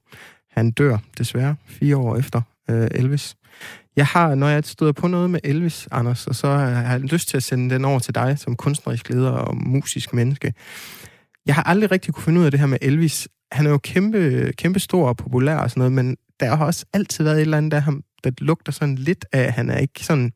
[0.51, 3.37] Han dør desværre fire år efter øh, Elvis.
[3.97, 7.01] Jeg har, når jeg støder på noget med Elvis, Anders, og så øh, har jeg
[7.01, 10.55] lyst til at sende den over til dig som kunstnerisk leder og musisk menneske.
[11.47, 13.29] Jeg har aldrig rigtig kunne finde ud af det her med Elvis.
[13.53, 16.85] Han er jo kæmpe, kæmpe stor og populær og sådan noget, men der har også
[16.93, 19.79] altid været et eller andet, der, ham, der lugter sådan lidt af, at han er
[19.79, 20.33] ikke sådan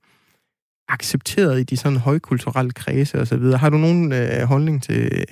[0.88, 3.58] accepteret i de sådan højkulturelle kredse og så videre.
[3.58, 5.24] Har du nogen øh, holdning til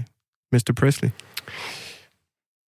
[0.52, 0.72] Mr.
[0.76, 1.10] Presley?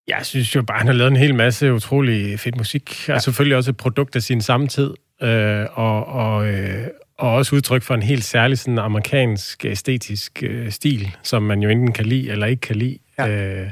[0.08, 3.08] Jeg synes jo bare, han har lavet en hel masse utrolig fedt musik.
[3.08, 3.14] Ja.
[3.14, 4.94] Og selvfølgelig også et produkt af sin samtid.
[5.22, 6.86] Øh, og, og, øh,
[7.18, 11.68] og også udtryk for en helt særlig sådan amerikansk æstetisk øh, stil, som man jo
[11.68, 12.98] enten kan lide eller ikke kan lide.
[13.18, 13.28] Ja.
[13.28, 13.70] Øh,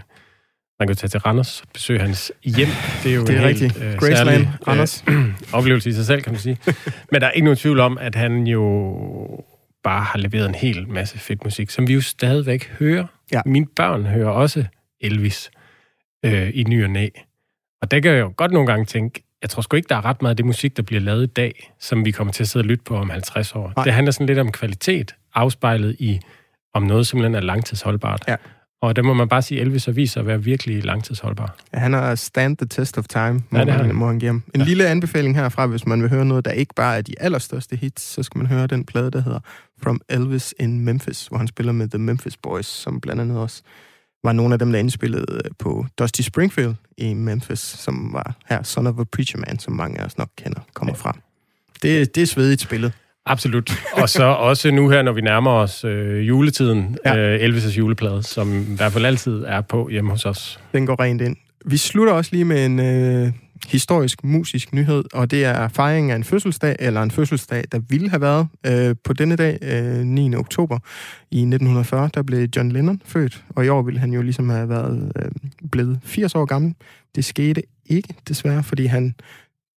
[0.81, 2.69] man kan tage til Randers og besøge hans hjem.
[3.03, 3.79] Det er jo det er en rigtigt.
[3.79, 5.05] helt øh, særlig Randers.
[5.09, 6.59] Øh, oplevelse i sig selv, kan man sige.
[7.13, 8.65] Men der er ikke nogen tvivl om, at han jo
[9.85, 13.07] bare har leveret en hel masse fedt musik, som vi jo stadigvæk hører.
[13.33, 13.41] Ja.
[13.47, 14.65] Mine børn hører også
[15.01, 15.51] Elvis
[16.25, 17.09] øh, i ny og næ.
[17.83, 20.05] Og der kan jeg jo godt nogle gange tænke, jeg tror sgu ikke, der er
[20.05, 22.49] ret meget af det musik, der bliver lavet i dag, som vi kommer til at
[22.49, 23.73] sidde og lytte på om 50 år.
[23.77, 23.85] Nej.
[23.85, 26.21] Det handler sådan lidt om kvalitet, afspejlet i,
[26.75, 28.25] om noget simpelthen er langtidsholdbart.
[28.29, 28.37] Ja.
[28.83, 31.57] Og der må man bare sige, Elvis har vist sig at være virkelig langtidsholdbar.
[31.75, 34.29] Ja, han har stand the test of time, må, ja, det han, må han give
[34.29, 34.43] ham.
[34.55, 34.67] En ja.
[34.67, 38.03] lille anbefaling herfra, hvis man vil høre noget, der ikke bare er de allerstørste hits,
[38.03, 39.41] så skal man høre den plade, der hedder
[39.83, 43.63] From Elvis in Memphis, hvor han spiller med The Memphis Boys, som blandt andet også
[44.25, 48.63] var nogle af dem, der indspillede øh, på Dusty Springfield i Memphis, som var her
[48.63, 51.19] Son of a Preacher Man, som mange af os nok kender, kommer fra.
[51.83, 52.93] Det, det er svedigt spillet.
[53.27, 53.73] Absolut.
[53.93, 57.17] Og så også nu her, når vi nærmer os øh, juletiden, ja.
[57.17, 60.61] øh, Elvis' juleplade, som i hvert fald altid er på hjemme hos os.
[60.73, 61.37] Den går rent ind.
[61.67, 63.33] Vi slutter også lige med en øh,
[63.69, 68.11] historisk musisk nyhed, og det er fejringen af en fødselsdag, eller en fødselsdag, der ville
[68.11, 70.35] have været øh, på denne dag, øh, 9.
[70.35, 70.79] oktober
[71.31, 74.69] i 1940, der blev John Lennon født, og i år ville han jo ligesom have
[74.69, 75.31] været øh,
[75.73, 76.75] blevet 80 år gammel.
[77.15, 79.15] Det skete ikke, desværre, fordi han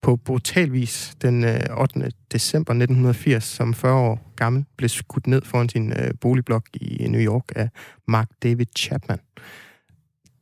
[0.04, 2.00] på brutal vis den 8.
[2.00, 7.08] Øh, december 1980, som 40 år gammel, blev skudt ned foran sin øh, boligblok i
[7.08, 7.70] New York af
[8.08, 9.20] Mark David Chapman.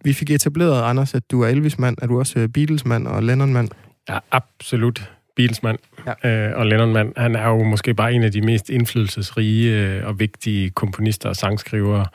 [0.04, 1.98] Vi fik etableret, Anders, at du er Elvis-mand.
[2.02, 3.70] Er du også øh, Beatles-mand og Lennon-mand?
[4.10, 5.12] Ja, absolut.
[5.36, 5.78] Beatles-mand
[6.24, 6.30] ja.
[6.50, 7.14] øh, og Lennon-mand.
[7.18, 11.36] Han er jo måske bare en af de mest indflydelsesrige øh, og vigtige komponister og
[11.36, 12.06] sangskrivere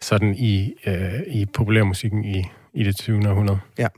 [0.00, 3.28] sådan i, øh, i populærmusikken i, i det 20.
[3.28, 3.58] århundrede.
[3.78, 3.88] Ja.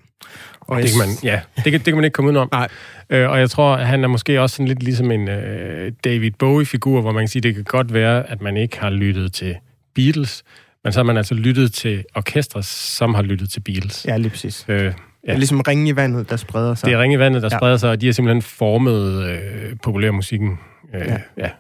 [0.69, 2.49] Og det kan man, ja, det kan, det kan man ikke komme udenom.
[2.53, 2.69] Nej.
[3.11, 6.31] Øh, og jeg tror, at han er måske også sådan lidt ligesom en øh, David
[6.39, 9.57] Bowie-figur, hvor man kan sige, det kan godt være, at man ikke har lyttet til
[9.95, 10.45] Beatles,
[10.85, 14.07] men så har man altså lyttet til orkestre, som har lyttet til Beatles.
[14.09, 14.65] Ja, lige præcis.
[14.69, 14.89] Øh, ja.
[14.89, 16.87] Det er ligesom ringe i vandet, der spreder sig.
[16.87, 17.59] Det er ringe i vandet, der ja.
[17.59, 20.59] spreder sig, og de har simpelthen formet øh, populærmusikken.
[20.95, 21.19] Øh, ja.
[21.37, 21.51] ja.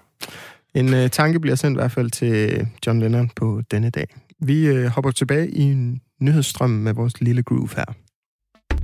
[0.74, 4.06] En øh, tanke bliver sendt i hvert fald til John Lennon på denne dag.
[4.40, 7.84] Vi øh, hopper tilbage i en nyhedsstrøm med vores lille groove her.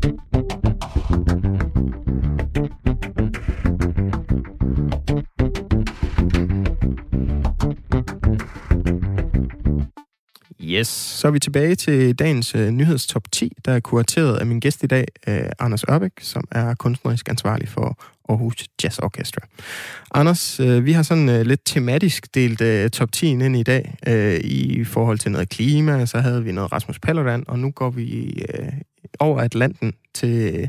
[0.05, 0.13] Yes,
[10.89, 14.83] så er vi tilbage til dagens uh, nyhedstop 10, der er kurateret af min gæst
[14.83, 17.99] i dag, uh, Anders Ørbæk, som er kunstnerisk ansvarlig for
[18.29, 19.47] Aarhus Jazz Orchestra.
[20.15, 23.95] Anders, uh, vi har sådan uh, lidt tematisk delt uh, top 10 ind i dag
[24.09, 27.91] uh, i forhold til noget klima, så havde vi noget Rasmus Paludan, og nu går
[27.91, 28.69] vi uh,
[29.21, 30.69] over Atlanten til,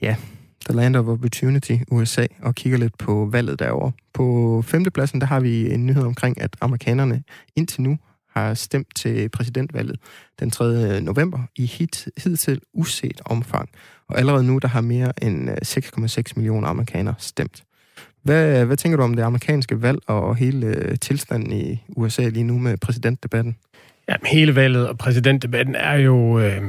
[0.00, 0.16] ja,
[0.64, 3.92] The Land of Opportunity, USA, og kigger lidt på valget derovre.
[4.12, 7.22] På femtepladsen, der har vi en nyhed omkring, at amerikanerne
[7.56, 7.98] indtil nu
[8.30, 9.96] har stemt til præsidentvalget
[10.40, 11.00] den 3.
[11.00, 13.68] november i hit, hidtil uset omfang.
[14.08, 17.64] Og allerede nu, der har mere end øh, 6,6 millioner amerikanere stemt.
[18.22, 22.44] Hvad, hvad tænker du om det amerikanske valg og hele øh, tilstanden i USA lige
[22.44, 23.56] nu med præsidentdebatten?
[24.08, 26.62] Ja, hele valget og præsidentdebatten er jo øh,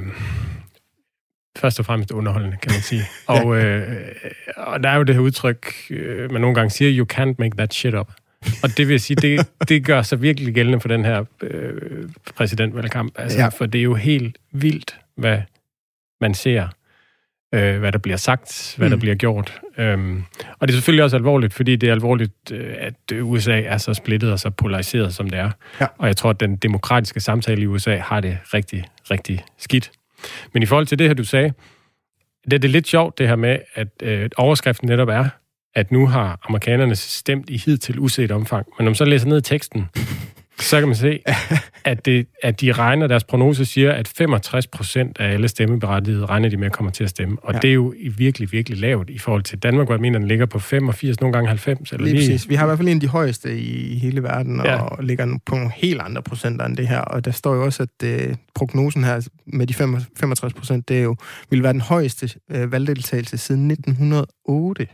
[1.58, 3.02] først og fremmest underholdende, kan man sige.
[3.36, 3.98] og, øh,
[4.58, 7.58] og der er jo det her udtryk, øh, man nogle gange siger, you can't make
[7.58, 8.12] that shit up.
[8.64, 13.14] Og det vil sige, det, det gør sig virkelig gældende for den her øh, præsidentvalgkamp.
[13.16, 13.48] Altså, ja.
[13.48, 15.38] For det er jo helt vildt, hvad
[16.22, 16.68] man ser,
[17.54, 18.92] øh, hvad der bliver sagt, hvad mm.
[18.92, 19.62] der bliver gjort.
[19.78, 20.24] Øhm,
[20.60, 23.94] og det er selvfølgelig også alvorligt, fordi det er alvorligt, øh, at USA er så
[23.94, 25.52] splittet og så polariseret, som det er.
[25.82, 25.88] Ja.
[25.98, 29.92] Og jeg tror, at den demokratiske samtale i USA har det rigtig, rigtig skidt.
[30.54, 31.54] Men i forhold til det her, du sagde,
[32.46, 35.30] det er det lidt sjovt, det her med, at øh, overskriften netop er,
[35.76, 38.68] at nu har amerikanerne stemt i hidtil uset omfang.
[38.78, 39.90] Men når man så læser ned i teksten,
[40.60, 41.20] så kan man se,
[41.86, 46.50] at, det, at de regner, deres prognose siger, at 65 procent af alle stemmeberettigede regner
[46.50, 47.38] de med at komme til at stemme.
[47.42, 47.60] Og ja.
[47.60, 50.46] det er jo virkelig, virkelig lavt i forhold til Danmark, hvor jeg mener, den ligger
[50.46, 51.92] på 85, nogle gange 90.
[51.92, 52.30] Eller lige, lige.
[52.30, 52.50] præcis.
[52.50, 54.82] Vi har i hvert fald en af de højeste i hele verden, ja.
[54.82, 57.00] og ligger på nogle helt andre procenter end det her.
[57.00, 61.04] Og der står jo også, at uh, prognosen her med de 65 procent, det er
[61.04, 61.16] jo,
[61.50, 64.88] vil være den højeste uh, valgdeltagelse siden 1908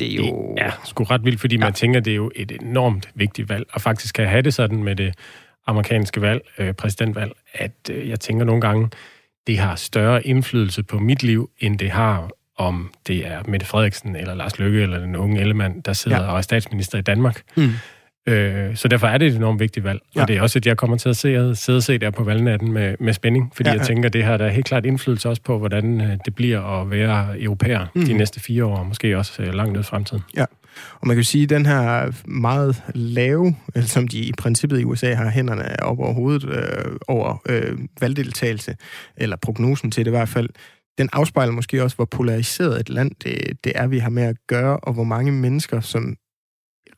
[0.00, 0.54] det er jo...
[0.56, 1.60] Det er sgu ret vildt, fordi ja.
[1.60, 4.84] man tænker, det er jo et enormt vigtigt valg, og faktisk kan have det sådan
[4.84, 5.14] med det
[5.66, 8.90] amerikanske valg, øh, præsidentvalg, at øh, jeg tænker nogle gange,
[9.46, 14.16] det har større indflydelse på mit liv, end det har om det er Mette Frederiksen
[14.16, 16.30] eller Lars Løkke eller den unge Ellemann, der sidder ja.
[16.30, 17.42] og er statsminister i Danmark.
[17.56, 17.70] Mm.
[18.28, 20.00] Øh, så derfor er det et enormt vigtigt valg.
[20.16, 20.22] Ja.
[20.22, 22.24] Og det er også, at jeg kommer til at se, sidde og se der på
[22.24, 23.78] valgnatten med, med spænding, fordi ja, ja.
[23.78, 26.34] jeg tænker, at det her der er helt klart indflydelse også på, hvordan øh, det
[26.34, 28.04] bliver at være europæer mm.
[28.04, 30.22] de næste fire år, måske også øh, langt ud i fremtiden.
[30.36, 30.44] Ja.
[31.00, 34.84] Og man kan jo sige, at den her meget lave, som de i princippet i
[34.84, 38.76] USA har hænderne op over hovedet øh, over øh, valgdeltagelse,
[39.16, 40.48] eller prognosen til det i hvert fald,
[40.98, 44.36] den afspejler måske også, hvor polariseret et land det, det er, vi har med at
[44.46, 46.16] gøre, og hvor mange mennesker, som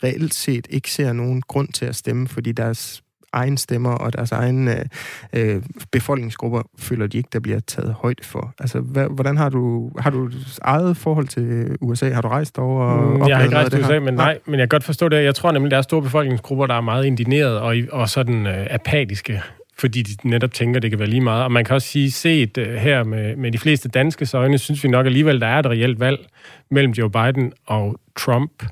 [0.04, 4.32] reelt set ikke ser nogen grund til at stemme, fordi deres egen stemmer og deres
[4.32, 4.84] egen øh,
[5.32, 8.54] øh, befolkningsgrupper føler de ikke, der bliver taget højde for.
[8.60, 10.30] Altså, hvad, hvordan har du, har du
[10.62, 12.10] eget forhold til USA?
[12.10, 14.52] Har du rejst over og mm, Jeg har ikke rejst til USA, men nej, men
[14.52, 15.24] jeg kan godt forstå det.
[15.24, 18.66] Jeg tror nemlig, der er store befolkningsgrupper, der er meget indigneret og, og sådan øh,
[18.70, 19.42] apatiske
[19.78, 21.44] fordi de netop tænker, det kan være lige meget.
[21.44, 24.84] Og man kan også sige, set uh, her med, med de fleste danske øjne, synes
[24.84, 26.26] vi nok alligevel, der er et reelt valg
[26.70, 28.62] mellem Joe Biden og Trump.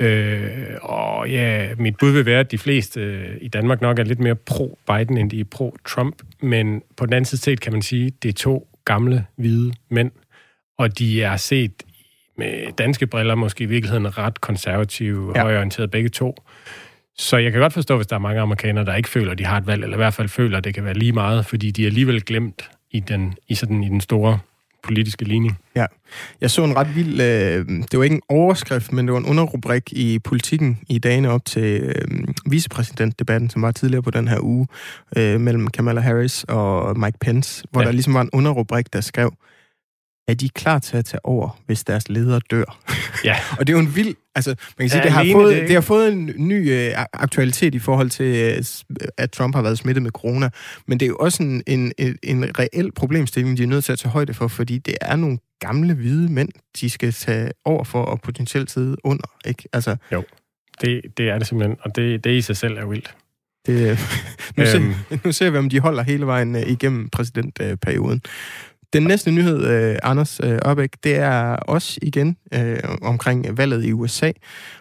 [0.00, 4.04] Øh, og ja, mit bud vil være, at de fleste øh, i Danmark nok er
[4.04, 6.14] lidt mere pro-Biden, end de er pro-Trump.
[6.42, 9.72] Men på den anden side set kan man sige, at det er to gamle, hvide
[9.90, 10.10] mænd,
[10.78, 11.82] og de er set
[12.38, 15.42] med danske briller måske i virkeligheden ret konservative, ja.
[15.42, 16.36] højorienterede begge to.
[17.16, 19.44] Så jeg kan godt forstå, hvis der er mange amerikanere, der ikke føler, at de
[19.44, 21.70] har et valg, eller i hvert fald føler, at det kan være lige meget, fordi
[21.70, 24.38] de er alligevel glemt i den, i sådan, i den store
[24.88, 25.58] politiske ligning.
[25.76, 25.86] Ja.
[26.40, 29.26] Jeg så en ret vild, øh, det var ikke en overskrift, men det var en
[29.26, 34.38] underrubrik i politikken i dagene op til øh, vicepræsidentdebatten, som var tidligere på den her
[34.40, 34.66] uge,
[35.16, 37.86] øh, mellem Kamala Harris og Mike Pence, hvor ja.
[37.86, 39.32] der ligesom var en underrubrik, der skrev,
[40.28, 42.78] er de klar til at tage over, hvis deres leder dør?
[43.24, 43.36] Ja.
[43.58, 44.14] og det er jo en vild...
[44.34, 46.92] Altså, man kan sige, ja, det, har fået, det, det har fået en ny øh,
[47.12, 50.50] aktualitet i forhold til, øh, at Trump har været smittet med corona.
[50.86, 53.98] Men det er jo også en, en, en reel problemstilling, de er nødt til at
[53.98, 56.48] tage højde for, fordi det er nogle gamle, hvide mænd,
[56.80, 59.30] de skal tage over for og potentielt sidde under.
[59.44, 59.68] Ikke?
[59.72, 60.24] Altså, jo,
[60.80, 63.14] det, det er det simpelthen, og det, det i sig selv er vildt.
[63.66, 63.98] Det,
[64.56, 65.20] nu, ser, øhm.
[65.24, 68.22] nu ser vi, om de holder hele vejen øh, igennem præsidentperioden.
[68.92, 73.92] Den næste nyhed, øh, Anders øh, Opæk, det er også igen øh, omkring valget i
[73.92, 74.32] USA.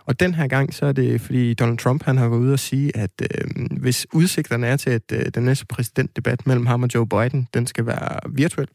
[0.06, 2.60] Og den her gang, så er det, fordi Donald Trump han har gået ud og
[2.60, 6.90] sige, at øh, hvis udsigterne er til, at øh, den næste præsidentdebat mellem ham og
[6.94, 8.68] Joe Biden, den skal være virtuel,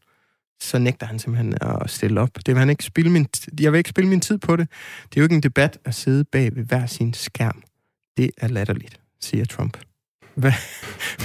[0.61, 2.29] så nægter han simpelthen at stille op.
[2.35, 3.27] Det vil han ikke spille min,
[3.59, 4.67] jeg vil ikke spille min tid på det.
[5.03, 7.63] Det er jo ikke en debat at sidde bag ved hver sin skærm.
[8.17, 9.77] Det er latterligt, siger Trump.
[10.35, 10.51] Hvad,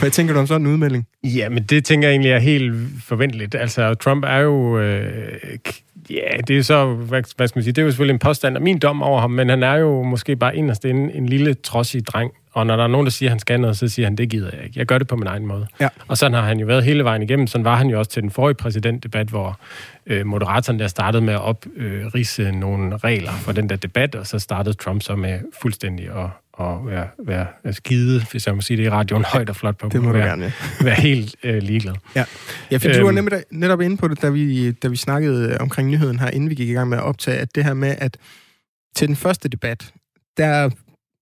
[0.00, 1.06] hvad tænker du om sådan en udmelding?
[1.24, 3.54] Ja, men det tænker jeg egentlig er helt forventeligt.
[3.54, 4.78] Altså, Trump er jo...
[4.78, 5.38] Øh,
[6.11, 6.94] ja, det er så...
[6.94, 7.72] Hvad, hvad skal man sige?
[7.72, 10.02] Det er jo selvfølgelig en påstand af min dom over ham, men han er jo
[10.02, 12.32] måske bare inderst en, en lille trodsig dreng.
[12.52, 14.28] Og når der er nogen, der siger, at han skal noget, så siger han, det
[14.28, 14.78] gider jeg ikke.
[14.78, 15.66] Jeg gør det på min egen måde.
[15.80, 15.88] Ja.
[16.09, 17.46] Og sådan har han jo været hele vejen igennem.
[17.46, 19.61] Sådan var han jo også til den forrige præsidentdebat, hvor
[20.06, 24.26] øh, moderatoren der startede med at oprise øh, nogle regler for den der debat, og
[24.26, 28.76] så startede Trump så med fuldstændig at og være, være, skide, hvis jeg må sige
[28.76, 29.88] det i radioen, højt og flot på.
[29.88, 30.84] Det må du være, gerne, ja.
[30.84, 31.94] være helt øh, ligeglad.
[32.16, 32.24] Ja,
[32.70, 33.24] ja for øhm, du var øhm.
[33.24, 36.54] netop, netop inde på det, da vi, da vi snakkede omkring nyheden her, inden vi
[36.54, 38.16] gik i gang med at optage, at det her med, at
[38.96, 39.92] til den første debat,
[40.36, 40.70] der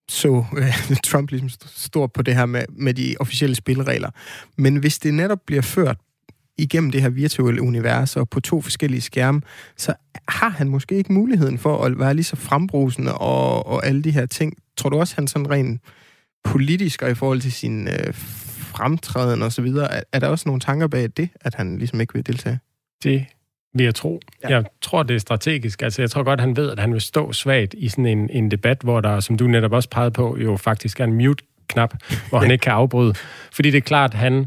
[0.09, 4.11] så øh, Trump ligesom stort på det her med, med de officielle spilleregler.
[4.57, 5.97] Men hvis det netop bliver ført
[6.59, 9.41] igennem det her virtuelle univers og på to forskellige skærme,
[9.77, 9.95] så
[10.29, 14.11] har han måske ikke muligheden for at være lige så frembrusende og, og alle de
[14.11, 14.55] her ting.
[14.77, 15.81] Tror du også, han sådan rent
[16.45, 18.15] politisk og i forhold til sin øh,
[18.77, 22.01] fremtræden og så videre, er, er der også nogle tanker bag det, at han ligesom
[22.01, 22.59] ikke vil deltage?
[23.03, 23.27] Det
[23.75, 24.21] vil jeg tro.
[24.43, 24.49] Ja.
[24.49, 25.83] Jeg tror, det er strategisk.
[25.83, 28.51] Altså, jeg tror godt, han ved, at han vil stå svagt i sådan en, en
[28.51, 31.95] debat, hvor der, som du netop også pegede på, jo faktisk er en mute-knap,
[32.29, 33.15] hvor han ikke kan afbryde.
[33.53, 34.47] Fordi det er klart, at han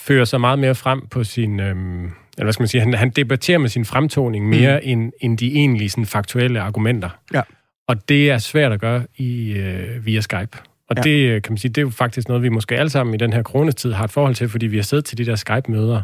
[0.00, 1.60] fører sig meget mere frem på sin...
[1.60, 2.80] Øhm, eller hvad skal man sige?
[2.80, 4.90] Han, han debatterer med sin fremtoning mere mm.
[4.90, 7.08] end, end de egentlige sådan, faktuelle argumenter.
[7.34, 7.42] Ja.
[7.88, 10.58] Og det er svært at gøre i, øh, via Skype.
[10.88, 11.02] Og ja.
[11.02, 13.18] det øh, kan man sige, det er jo faktisk noget, vi måske alle sammen i
[13.18, 16.02] den her coronatid har et forhold til, fordi vi har siddet til de der Skype-møder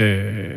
[0.00, 0.50] øh,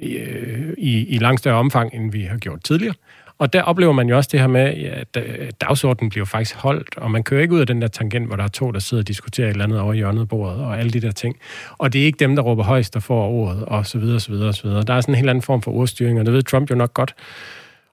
[0.00, 2.94] i, øh, i, i langt større omfang, end vi har gjort tidligere.
[3.40, 6.98] Og der oplever man jo også det her med, at øh, dagsordenen bliver faktisk holdt,
[6.98, 9.02] og man kører ikke ud af den der tangent, hvor der er to, der sidder
[9.02, 11.36] og diskuterer et eller andet over hjørnet bordet, og alle de der ting.
[11.78, 14.32] Og det er ikke dem, der råber højst, der får ordet, og så videre, så
[14.32, 14.82] videre, så videre.
[14.82, 16.94] Der er sådan en helt anden form for ordstyring, og det ved Trump jo nok
[16.94, 17.14] godt.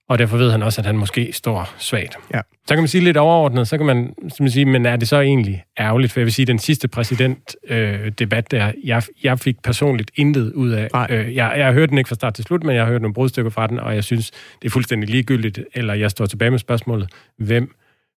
[0.10, 2.18] Og derfor ved han også, at han måske står svagt.
[2.34, 2.42] Ja.
[2.68, 5.08] Så kan man sige lidt overordnet, så kan man, så man sige, men er det
[5.08, 6.12] så egentlig ærgerligt?
[6.12, 10.70] For jeg vil sige, den sidste præsidentdebat øh, der, jeg, jeg fik personligt intet ud
[10.70, 11.10] af.
[11.10, 13.02] Øh, jeg, jeg har hørt den ikke fra start til slut, men jeg har hørt
[13.02, 14.32] nogle brudstykker fra den, og jeg synes,
[14.62, 15.60] det er fuldstændig ligegyldigt.
[15.74, 17.76] Eller jeg står tilbage med spørgsmålet, hvem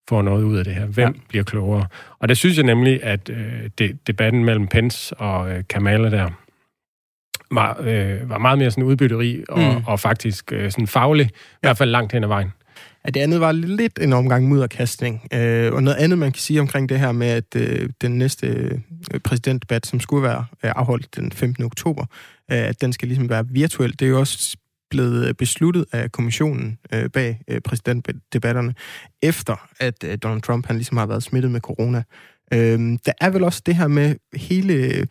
[0.09, 0.87] får noget ud af det her?
[0.87, 1.21] Hvem ja.
[1.29, 1.87] bliver klogere?
[2.19, 6.31] Og der synes jeg nemlig, at øh, det, debatten mellem Pence og øh, Kamala der,
[7.51, 9.85] var, øh, var meget mere sådan udbytteri og, mm.
[9.87, 12.53] og faktisk øh, sådan faglig, i hvert fald langt hen ad vejen.
[13.05, 15.29] Ja, det andet var lidt en omgang mudderkastning.
[15.35, 18.47] Øh, og noget andet, man kan sige omkring det her med, at øh, den næste
[18.47, 21.65] øh, præsidentdebat, som skulle være øh, afholdt den 15.
[21.65, 22.03] oktober,
[22.51, 24.57] øh, at den skal ligesom være virtuel, det er jo også
[24.91, 28.75] blevet besluttet af kommissionen øh, bag øh, præsidentdebatterne,
[29.23, 32.03] efter at øh, Donald Trump han ligesom har været smittet med corona.
[32.53, 35.07] Øh, der er vel også det her med hele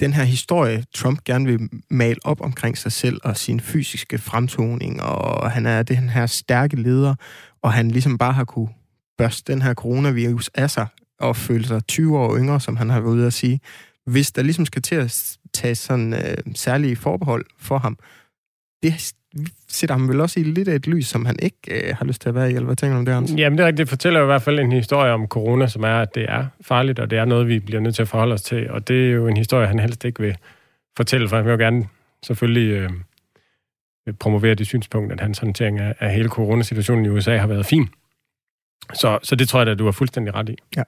[0.00, 5.02] den her historie, Trump gerne vil male op omkring sig selv og sin fysiske fremtoning,
[5.02, 7.14] og han er den her stærke leder,
[7.62, 8.68] og han ligesom bare har kunne
[9.18, 10.86] børste den her coronavirus af sig,
[11.20, 13.60] og føle sig 20 år yngre, som han har været ude at sige.
[14.06, 17.98] Hvis der ligesom skal til at tage sådan øh, særlige forbehold for ham,
[18.82, 19.12] det
[19.68, 22.22] sætter ham vel også i lidt af et lys, som han ikke øh, har lyst
[22.22, 23.32] til at være i, eller hvad tænker du om det, Hans?
[23.36, 23.70] Jamen det er.
[23.70, 26.98] Det fortæller i hvert fald en historie om corona, som er, at det er farligt,
[26.98, 28.70] og det er noget, vi bliver nødt til at forholde os til.
[28.70, 30.36] Og det er jo en historie, han helst ikke vil
[30.96, 31.88] fortælle, for han vil jo gerne
[32.22, 32.90] selvfølgelig øh,
[34.20, 37.88] promovere det synspunkt, at hans håndtering af, af hele coronasituationen i USA har været fin.
[38.94, 40.56] Så, så det tror jeg at du har fuldstændig ret i.
[40.76, 40.82] Ja.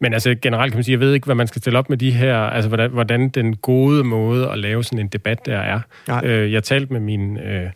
[0.00, 1.98] Men altså generelt kan man sige, jeg ved ikke, hvad man skal stille op med
[1.98, 5.80] de her, altså hvordan, hvordan den gode måde at lave sådan en debat der er.
[6.24, 7.70] Øh, jeg talte med min, øh,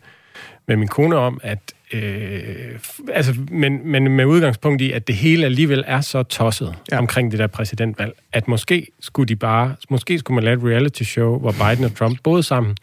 [0.67, 1.59] med min kone om, at
[1.93, 2.79] Øh,
[3.13, 6.97] altså, men, men med udgangspunkt i, at det hele alligevel er så tosset ja.
[6.97, 11.03] omkring det der præsidentvalg, at måske skulle de bare, måske skulle man lave et reality
[11.03, 12.77] show, hvor Biden og Trump boede sammen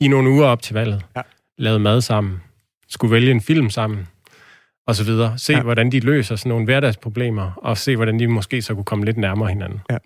[0.00, 1.20] i nogle uger op til valget, ja.
[1.58, 2.40] lavede mad sammen,
[2.88, 4.08] skulle vælge en film sammen,
[4.88, 5.38] og så videre.
[5.38, 5.62] Se, ja.
[5.62, 9.16] hvordan de løser sådan nogle hverdagsproblemer, og se, hvordan de måske så kunne komme lidt
[9.16, 9.80] nærmere hinanden.
[9.90, 9.96] Ja.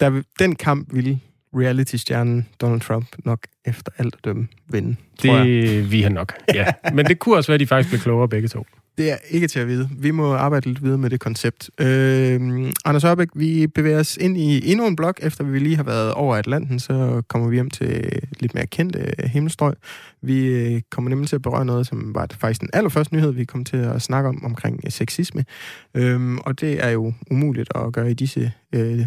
[0.00, 1.20] Der, den kamp ville
[1.54, 4.96] reality-stjernen Donald Trump nok efter alt at dømme vinde.
[5.22, 6.66] Det vi har nok, ja.
[6.94, 8.66] Men det kunne også være, at de faktisk blev klogere begge to.
[8.98, 9.88] Det er ikke til at vide.
[9.98, 11.70] Vi må arbejde lidt videre med det koncept.
[11.80, 12.40] Øh,
[12.84, 16.12] Anders Ørbæk, vi bevæger os ind i endnu en blok, efter vi lige har været
[16.12, 19.74] over Atlanten, så kommer vi hjem til lidt mere kendte øh, himmelstrøg.
[20.22, 23.44] Vi øh, kommer nemlig til at berøre noget, som var faktisk den allerførste nyhed, vi
[23.44, 25.44] kom til at snakke om, omkring sexisme.
[25.94, 29.06] Øh, og det er jo umuligt at gøre i disse øh,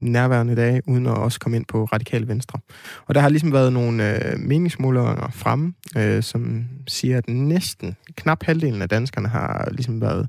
[0.00, 2.58] nærværende dage, uden at også komme ind på radikale venstre.
[3.06, 8.42] Og der har ligesom været nogle øh, meningsmålinger fremme, øh, som siger, at næsten knap
[8.42, 10.28] halvdelen af danskerne har ligesom været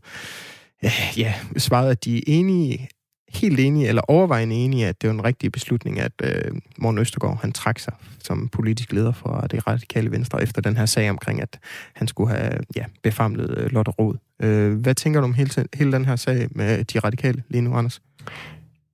[0.86, 2.90] øh, ja, svaret, at de er enige,
[3.34, 7.42] helt enige, eller overvejende enige, at det var en rigtig beslutning, at øh, Morten Østergaard,
[7.42, 7.94] han trak sig
[8.24, 11.60] som politisk leder for det radikale venstre, efter den her sag omkring, at
[11.94, 14.16] han skulle have ja, befamlet øh, Lotte Rod.
[14.42, 17.76] Øh, hvad tænker du om hele, hele den her sag med de radikale lige nu,
[17.76, 18.02] Anders?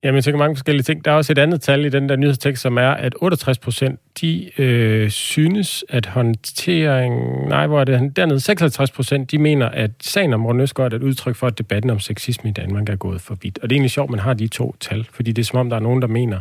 [0.03, 1.05] Jamen, jeg tænker mange forskellige ting.
[1.05, 3.99] Der er også et andet tal i den der nyhedstekst, som er, at 68 procent,
[4.21, 7.47] de øh, synes, at håndtering...
[7.47, 8.15] Nej, hvor er det?
[8.15, 11.57] Dernede 56 procent, de mener, at sagen om Morten Østgaard er et udtryk for, at
[11.57, 13.59] debatten om sexisme i Danmark er gået for vidt.
[13.61, 15.69] Og det er egentlig sjovt, man har de to tal, fordi det er som om,
[15.69, 16.39] der er nogen, der mener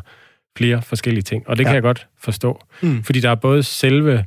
[0.57, 1.49] flere forskellige ting.
[1.49, 1.69] Og det ja.
[1.69, 2.65] kan jeg godt forstå.
[2.81, 3.03] Mm.
[3.03, 4.25] Fordi der er både selve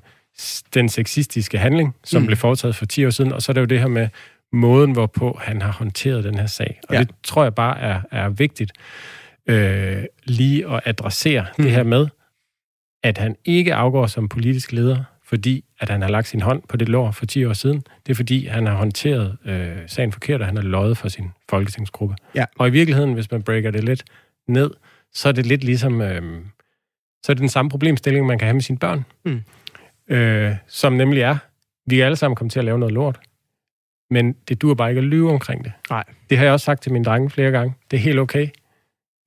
[0.74, 2.26] den sexistiske handling, som mm.
[2.26, 4.08] blev foretaget for 10 år siden, og så er det jo det her med
[4.54, 6.80] måden, hvorpå han har håndteret den her sag.
[6.90, 7.00] Og ja.
[7.00, 8.72] det tror jeg bare er, er vigtigt
[9.48, 11.64] øh, lige at adressere mm.
[11.64, 12.08] det her med,
[13.04, 16.78] at han ikke afgår som politisk leder, fordi at han har lagt sin hånd på
[16.78, 17.84] det lår for 10 år siden.
[18.06, 21.32] Det er fordi, han har håndteret øh, sagen forkert, og han har løjet for sin
[21.50, 22.16] folketingsgruppe.
[22.36, 22.46] Ja.
[22.58, 24.04] Og i virkeligheden, hvis man breaker det lidt
[24.48, 24.72] ned,
[25.14, 26.02] så er det lidt ligesom...
[26.02, 26.42] Øh,
[27.24, 29.06] så er det den samme problemstilling, man kan have med sine børn.
[29.26, 29.42] Mm.
[30.16, 31.38] Øh, som nemlig er,
[31.86, 33.20] vi er alle sammen kommet til at lave noget lort.
[34.10, 35.72] Men det dur bare ikke at lyve omkring det.
[35.90, 36.04] Nej.
[36.30, 37.74] Det har jeg også sagt til mine drenge flere gange.
[37.92, 38.48] Det er helt okay.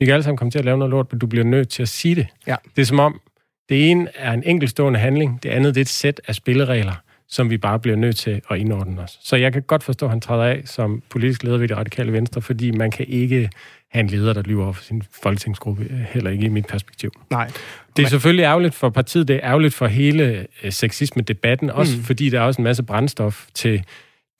[0.03, 1.82] Vi kan alle sammen komme til at lave noget lort, men du bliver nødt til
[1.82, 2.26] at sige det.
[2.46, 2.57] Ja.
[2.76, 3.20] Det er som om,
[3.68, 6.92] det ene er en enkeltstående handling, det andet det er et sæt af spilleregler,
[7.28, 9.18] som vi bare bliver nødt til at indordne os.
[9.22, 12.12] Så jeg kan godt forstå, at han træder af som politisk leder ved det radikale
[12.12, 13.50] venstre, fordi man kan ikke
[13.90, 17.12] have en leder, der lyver over for sin folketingsgruppe, heller ikke i mit perspektiv.
[17.30, 17.50] Nej.
[17.96, 22.03] Det er selvfølgelig ærgerligt for partiet, det er ærgerligt for hele øh, sexisme-debatten, også mm.
[22.03, 23.84] fordi der er også en masse brændstof til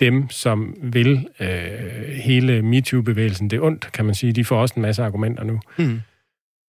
[0.03, 1.49] dem, som vil øh,
[2.25, 4.33] hele MeToo-bevægelsen det ondt, kan man sige.
[4.33, 5.61] De får også en masse argumenter nu.
[5.79, 6.01] Mm.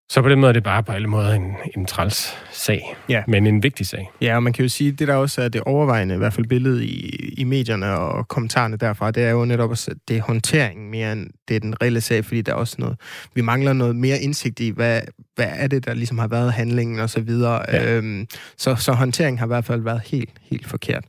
[0.10, 3.24] Så på den måde er det bare på alle måder en, en træls sag, ja.
[3.28, 4.12] men en vigtig sag.
[4.22, 6.34] Ja, og man kan jo sige, at det der også er det overvejende, i hvert
[6.34, 10.18] fald billedet i, i medierne og kommentarerne derfra, det er jo netop også, at det
[10.18, 13.00] er håndtering mere end det er den reelle sag, fordi der er også noget,
[13.36, 15.02] vi mangler noget mere indsigt i, hvad,
[15.36, 17.66] hvad er det, der ligesom har været handlingen og så videre.
[17.68, 17.96] Ja.
[17.96, 18.28] Øhm,
[18.58, 21.04] så, så håndteringen har i hvert fald været helt, helt forkert.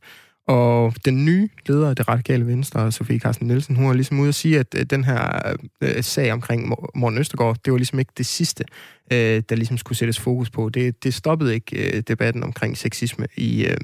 [0.46, 4.28] Og den nye leder af det radikale venstre, Sofie Carsten Nielsen, hun har ligesom ude
[4.28, 8.12] at sige, at øh, den her øh, sag omkring Morten Østergaard, det var ligesom ikke
[8.18, 8.64] det sidste,
[9.12, 10.68] øh, der ligesom skulle sættes fokus på.
[10.68, 13.76] Det, det stoppede ikke øh, debatten omkring sexisme i, øh,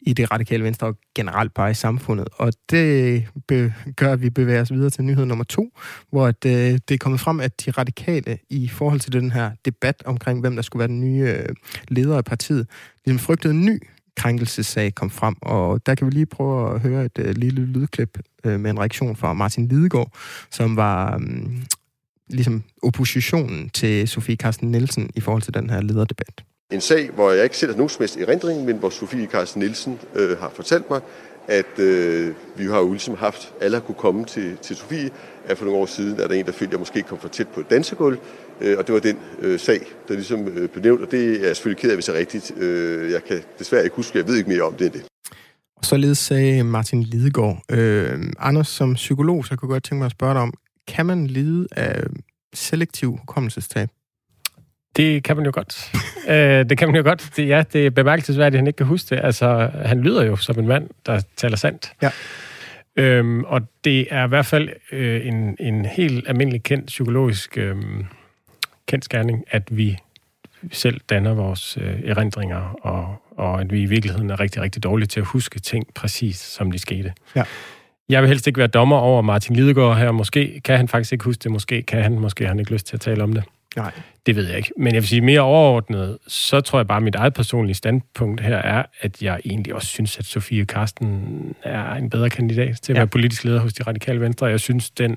[0.00, 2.28] i det radikale venstre og generelt bare i samfundet.
[2.32, 5.70] Og det be, gør, at vi bevæger os videre til nyhed nummer to,
[6.10, 9.50] hvor at, øh, det er kommet frem, at de radikale i forhold til den her
[9.64, 11.48] debat omkring, hvem der skulle være den nye øh,
[11.88, 12.66] leder af partiet,
[13.04, 13.82] ligesom frygtede en ny
[14.18, 18.18] krænkelsessag kom frem, og der kan vi lige prøve at høre et øh, lille lydklip
[18.44, 20.12] øh, med en reaktion fra Martin Lidegaard,
[20.50, 21.46] som var øh,
[22.28, 26.44] ligesom oppositionen til Sofie Carsten Nielsen i forhold til den her lederdebat.
[26.72, 29.98] En sag, hvor jeg ikke sætter nogen som helst erindring, men hvor Sofie Carsten Nielsen
[30.14, 31.00] øh, har fortalt mig,
[31.48, 35.10] at øh, vi har jo ligesom haft, alle har kunne komme til, til Sofie,
[35.46, 37.28] at for nogle år siden er der en, der følte, at jeg måske kom for
[37.28, 38.18] tæt på et dansegulv,
[38.78, 41.56] og det var den øh, sag, der ligesom øh, blev nævnt, og det er jeg
[41.56, 42.52] selvfølgelig ked af, hvis det er rigtigt.
[42.56, 45.04] Øh, jeg kan desværre ikke huske, jeg ved ikke mere om det end det.
[45.76, 47.62] Og således sagde Martin Lidegaard.
[47.70, 50.54] Øh, Anders, som psykolog, så kunne jeg godt tænke mig at spørge dig om,
[50.88, 52.02] kan man lide af
[52.54, 53.88] selektiv hukommelsestab?
[54.96, 55.92] Det kan man jo godt.
[56.32, 57.30] øh, det kan man jo godt.
[57.36, 59.24] Det, ja, det er bemærkelsesværdigt, at han ikke kan huske det.
[59.24, 61.92] Altså, han lyder jo som en mand, der taler sandt.
[62.02, 62.10] Ja.
[62.96, 67.76] Øhm, og det er i hvert fald øh, en, en helt almindelig kendt psykologisk øh,
[68.88, 69.98] kendskærning, at vi
[70.72, 75.06] selv danner vores øh, erindringer, og, og at vi i virkeligheden er rigtig, rigtig dårlige
[75.06, 77.12] til at huske ting præcis, som de skete.
[77.36, 77.44] Ja.
[78.08, 80.10] Jeg vil helst ikke være dommer over Martin Lidegaard her.
[80.10, 82.86] Måske kan han faktisk ikke huske det, måske kan han, måske har han ikke lyst
[82.86, 83.44] til at tale om det.
[83.76, 83.92] Nej.
[84.26, 84.70] Det ved jeg ikke.
[84.76, 88.40] Men jeg vil sige mere overordnet, så tror jeg bare, at mit eget personlige standpunkt
[88.40, 92.92] her er, at jeg egentlig også synes, at Sofie Karsten er en bedre kandidat til
[92.92, 93.00] at ja.
[93.00, 94.46] være politisk leder hos de radikale venstre.
[94.46, 95.16] Jeg synes, den øh,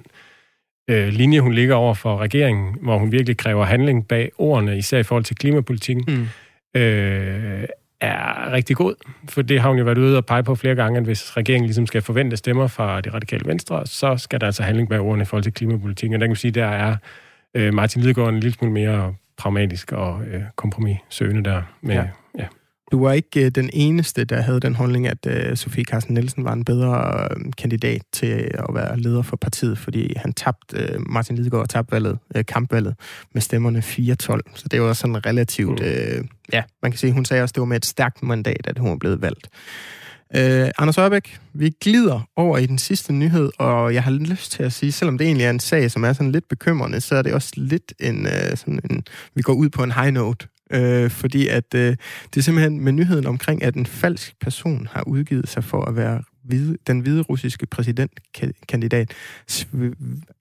[0.91, 5.03] linje, hun ligger over for regeringen, hvor hun virkelig kræver handling bag ordene, især i
[5.03, 6.81] forhold til klimapolitikken, mm.
[6.81, 7.63] øh,
[8.01, 8.93] er rigtig god.
[9.29, 11.65] For det har hun jo været ude og pege på flere gange, at hvis regeringen
[11.65, 15.21] ligesom skal forvente stemmer fra de radikale venstre, så skal der altså handling bag ordene
[15.21, 16.15] i forhold til klimapolitikken.
[16.15, 16.95] Og der kan man sige, der er
[17.55, 21.61] øh, Martin Lidegaard en lille smule mere pragmatisk og øh, kompromissøgende der.
[21.81, 22.03] Med, ja.
[22.91, 26.43] Du var ikke øh, den eneste, der havde den holdning, at øh, Sofie Carsten Nielsen
[26.43, 30.99] var en bedre øh, kandidat til at være leder for partiet, fordi han tabte, øh,
[31.09, 32.95] Martin Lidegaard tabte valget, øh, kampvalget
[33.33, 34.55] med stemmerne 4-12.
[34.55, 35.85] Så det var sådan relativt, mm.
[35.85, 36.23] øh,
[36.53, 38.79] ja, man kan sige, hun sagde også, at det var med et stærkt mandat, at
[38.79, 39.49] hun var blevet valgt.
[40.35, 44.63] Øh, Anders Ørbæk, vi glider over i den sidste nyhed, og jeg har lyst til
[44.63, 47.21] at sige, selvom det egentlig er en sag, som er sådan lidt bekymrende, så er
[47.21, 49.03] det også lidt en, øh, sådan en
[49.35, 50.47] vi går ud på en high note.
[50.71, 51.95] Øh, fordi at øh,
[52.33, 55.95] det er simpelthen med nyheden omkring, at en falsk person har udgivet sig for at
[55.95, 59.13] være hvide, den hvide russiske præsidentkandidat.
[59.73, 59.91] Åh,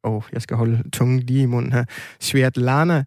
[0.02, 1.84] oh, jeg skal holde tungen lige i munden her.
[2.20, 3.04] Svetlana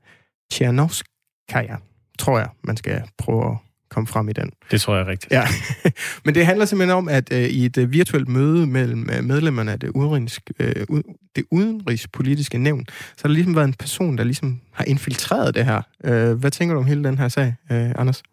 [0.51, 1.75] Tjernovskaya,
[2.19, 3.57] tror jeg, man skal prøve at
[3.93, 4.51] komme frem i den.
[4.71, 5.33] Det tror jeg er rigtigt.
[5.33, 5.43] Ja.
[6.25, 9.71] Men det handler simpelthen om, at uh, i et uh, virtuelt møde mellem uh, medlemmerne
[9.71, 10.99] af det, udenrigs, uh,
[11.35, 15.65] det udenrigspolitiske nævn, så har der ligesom været en person, der ligesom har infiltreret det
[15.65, 15.81] her.
[16.03, 18.23] Uh, hvad tænker du om hele den her sag, uh, Anders?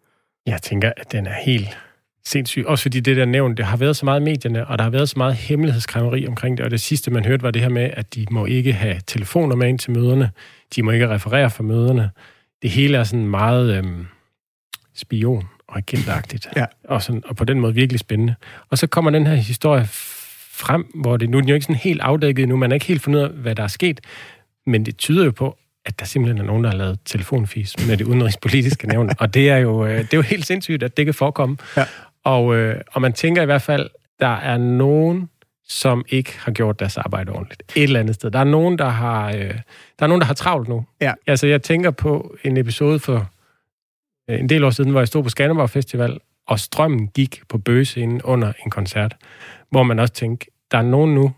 [0.45, 1.77] Jeg tænker, at den er helt
[2.25, 2.63] sindssyg.
[2.67, 4.91] Også fordi det der nævn, det har været så meget i medierne, og der har
[4.91, 6.65] været så meget hemmelighedskræmmeri omkring det.
[6.65, 9.55] Og det sidste, man hørte, var det her med, at de må ikke have telefoner
[9.55, 10.31] med ind til møderne.
[10.75, 12.09] De må ikke referere for møderne.
[12.61, 13.77] Det hele er sådan meget...
[13.77, 14.05] Øhm,
[14.95, 16.47] spion og agentagtigt.
[16.55, 16.65] Ja.
[16.83, 18.35] Og, sådan, og på den måde virkelig spændende.
[18.69, 19.87] Og så kommer den her historie
[20.51, 22.85] frem, hvor det nu er den jo ikke sådan helt afdækket nu, man er ikke
[22.85, 24.01] helt fundet ud af, hvad der er sket,
[24.65, 27.97] men det tyder jo på, at der simpelthen er nogen, der har lavet telefonfis med
[27.97, 31.05] det udenrigspolitiske nævn, og det er jo, øh, det er jo helt sindssygt, at det
[31.05, 31.57] kan forekomme.
[31.77, 31.85] Ja.
[32.23, 33.89] Og, øh, og man tænker i hvert fald,
[34.19, 35.29] der er nogen,
[35.67, 37.63] som ikke har gjort deres arbejde ordentligt.
[37.75, 38.31] Et eller andet sted.
[38.31, 39.53] Der er nogen, der har, øh,
[39.99, 40.85] der er nogen, der har travlt nu.
[41.01, 41.13] Ja.
[41.27, 43.30] Altså, jeg tænker på en episode for
[44.29, 48.21] en del år siden, hvor jeg stod på Skanderborg Festival, og strømmen gik på bøgescenen
[48.21, 49.15] under en koncert,
[49.69, 51.31] hvor man også tænkte, der er nogen nu,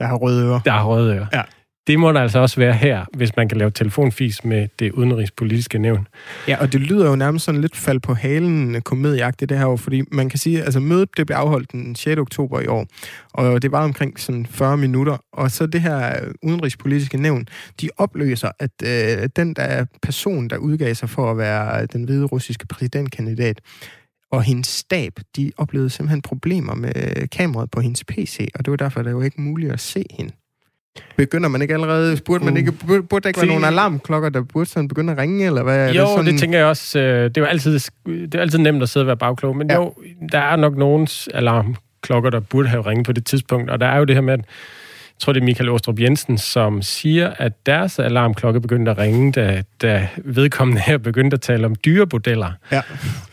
[0.00, 0.60] der har røde ører.
[0.64, 1.26] Der har røde ører.
[1.32, 1.42] Ja.
[1.88, 5.78] Det må der altså også være her, hvis man kan lave telefonfis med det udenrigspolitiske
[5.78, 6.06] nævn.
[6.48, 9.66] Ja, og det lyder jo nærmest sådan lidt fald på halen øh, komedieagtigt det her
[9.66, 12.18] år, fordi man kan sige, altså mødet det blev afholdt den 6.
[12.18, 12.86] oktober i år,
[13.34, 17.46] og det var omkring sådan 40 minutter, og så det her øh, udenrigspolitiske nævn,
[17.80, 22.04] de opløser, at øh, den der person, der udgav sig for at være øh, den
[22.04, 23.60] hvide russiske præsidentkandidat,
[24.32, 28.76] og hendes stab, de oplevede simpelthen problemer med kameraet på hendes PC, og det var
[28.76, 30.32] derfor, det var ikke muligt at se hende.
[31.16, 32.16] Begynder man ikke allerede?
[32.26, 33.48] Burde, man ikke, burde, burde der ikke det...
[33.48, 35.92] være nogle alarmklokker, der burde sådan begynde at ringe, eller hvad?
[35.92, 36.26] Jo, det, sådan...
[36.26, 36.98] det tænker jeg også.
[36.98, 39.70] Øh, det er jo altid, det er altid nemt at sidde og være bagklog, men
[39.70, 39.76] ja.
[39.76, 39.94] jo,
[40.32, 43.98] der er nok nogens alarmklokker, der burde have ringet på det tidspunkt, og der er
[43.98, 47.66] jo det her med, at jeg tror, det er Michael Ostrup Jensen, som siger, at
[47.66, 52.52] deres alarmklokke begyndte at ringe, da, da vedkommende her begyndte at tale om dyrebordeller.
[52.72, 52.82] Ja.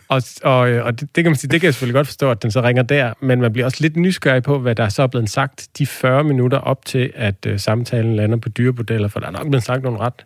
[0.08, 2.43] Og, og, og det, det, kan man sige, det kan jeg selvfølgelig godt forstå, at
[2.43, 5.08] den så ringer der, men man bliver også lidt nysgerrig på, hvad der er så
[5.08, 9.28] blevet sagt de 40 minutter op til, at uh, samtalen lander på dyrebordeller, for der
[9.28, 10.26] er nok blevet sagt nogle ret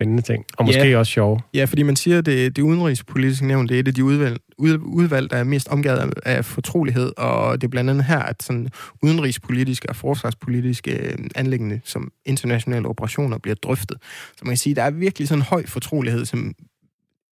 [0.00, 0.98] spændende ting, og måske ja.
[0.98, 1.40] også sjove.
[1.54, 4.40] Ja, fordi man siger, at det, det udenrigspolitiske nævn, det er et af de udvalg,
[4.58, 8.18] ud, udvalg, der er mest omgivet af, af fortrolighed, og det er blandt andet her,
[8.18, 8.68] at sådan
[9.02, 13.96] udenrigspolitiske og forsvarspolitiske øh, anlæggende som internationale operationer bliver drøftet.
[14.36, 16.54] Så man kan sige, at der er virkelig sådan en høj fortrolighed, som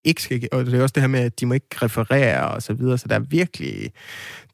[0.09, 2.63] ikke skal, og det er også det her med, at de må ikke referere og
[2.63, 3.93] så videre, så der er virkelig,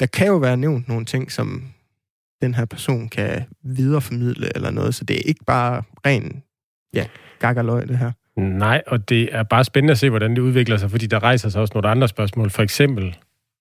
[0.00, 1.62] der kan jo være nævnt nogle ting, som
[2.42, 6.42] den her person kan videreformidle eller noget, så det er ikke bare ren,
[6.94, 7.06] ja,
[7.38, 8.12] gakkerløg det her.
[8.36, 11.48] Nej, og det er bare spændende at se, hvordan det udvikler sig, fordi der rejser
[11.48, 12.50] sig også nogle andre spørgsmål.
[12.50, 13.16] For eksempel,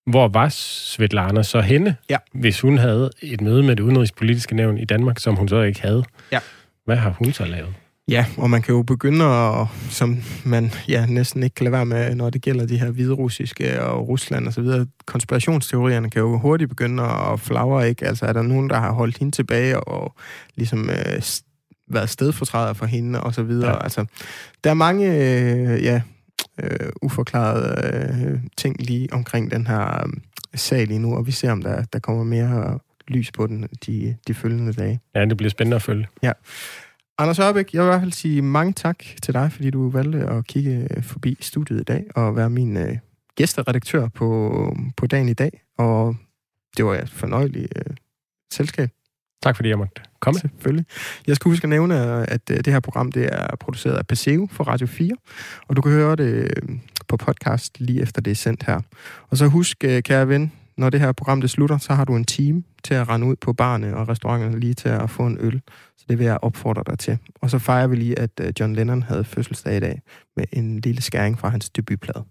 [0.06, 2.18] hvor var Svetlana så henne, ja.
[2.34, 5.82] hvis hun havde et møde med det udenrigspolitiske nævn i Danmark, som hun så ikke
[5.82, 6.04] havde?
[6.32, 6.40] Ja.
[6.86, 7.74] Hvad har hun så lavet?
[8.08, 11.86] Ja, og man kan jo begynde at, som man ja, næsten ikke kan lade være
[11.86, 14.68] med, når det gælder de her hviderussiske og Rusland osv.,
[15.06, 18.08] konspirationsteorierne kan jo hurtigt begynde at flagre, ikke?
[18.08, 20.16] Altså er der nogen, der har holdt hende tilbage og
[20.56, 21.22] ligesom øh,
[21.88, 23.72] været stedfortræder for hende og så videre.
[23.72, 23.84] Ja.
[23.84, 24.06] Altså,
[24.64, 26.02] der er mange øh, ja,
[26.64, 27.96] øh, uforklarede
[28.28, 30.14] øh, ting lige omkring den her øh,
[30.56, 34.16] sag lige nu, og vi ser, om der, der kommer mere lys på den de,
[34.28, 35.00] de følgende dage.
[35.16, 36.08] Ja, det bliver spændende at følge.
[36.24, 36.32] Ja.
[37.18, 40.20] Anders Ørbæk, jeg vil i hvert fald sige mange tak til dig, fordi du valgte
[40.20, 42.98] at kigge forbi studiet i dag og være min øh,
[43.36, 45.62] gæsteredaktør på, på dagen i dag.
[45.78, 46.16] Og
[46.78, 47.96] det var et fornøjeligt øh,
[48.54, 48.90] selskab.
[49.44, 50.40] Tak fordi jeg måtte komme.
[50.40, 50.86] Selvfølgelig.
[51.28, 51.96] Jeg skal huske at nævne,
[52.30, 55.16] at øh, det her program det er produceret af Paseo for Radio 4,
[55.68, 58.82] og du kan høre det øh, på podcast lige efter det er sendt her.
[59.30, 62.16] Og så husk, øh, kære ven, når det her program det slutter, så har du
[62.16, 65.38] en time til at rende ud på barne og restauranterne lige til at få en
[65.40, 65.62] øl.
[65.98, 67.18] Så det vil jeg opfordre dig til.
[67.42, 70.02] Og så fejrer vi lige, at øh, John Lennon havde fødselsdag i dag
[70.36, 72.24] med en lille skæring fra hans debutplade.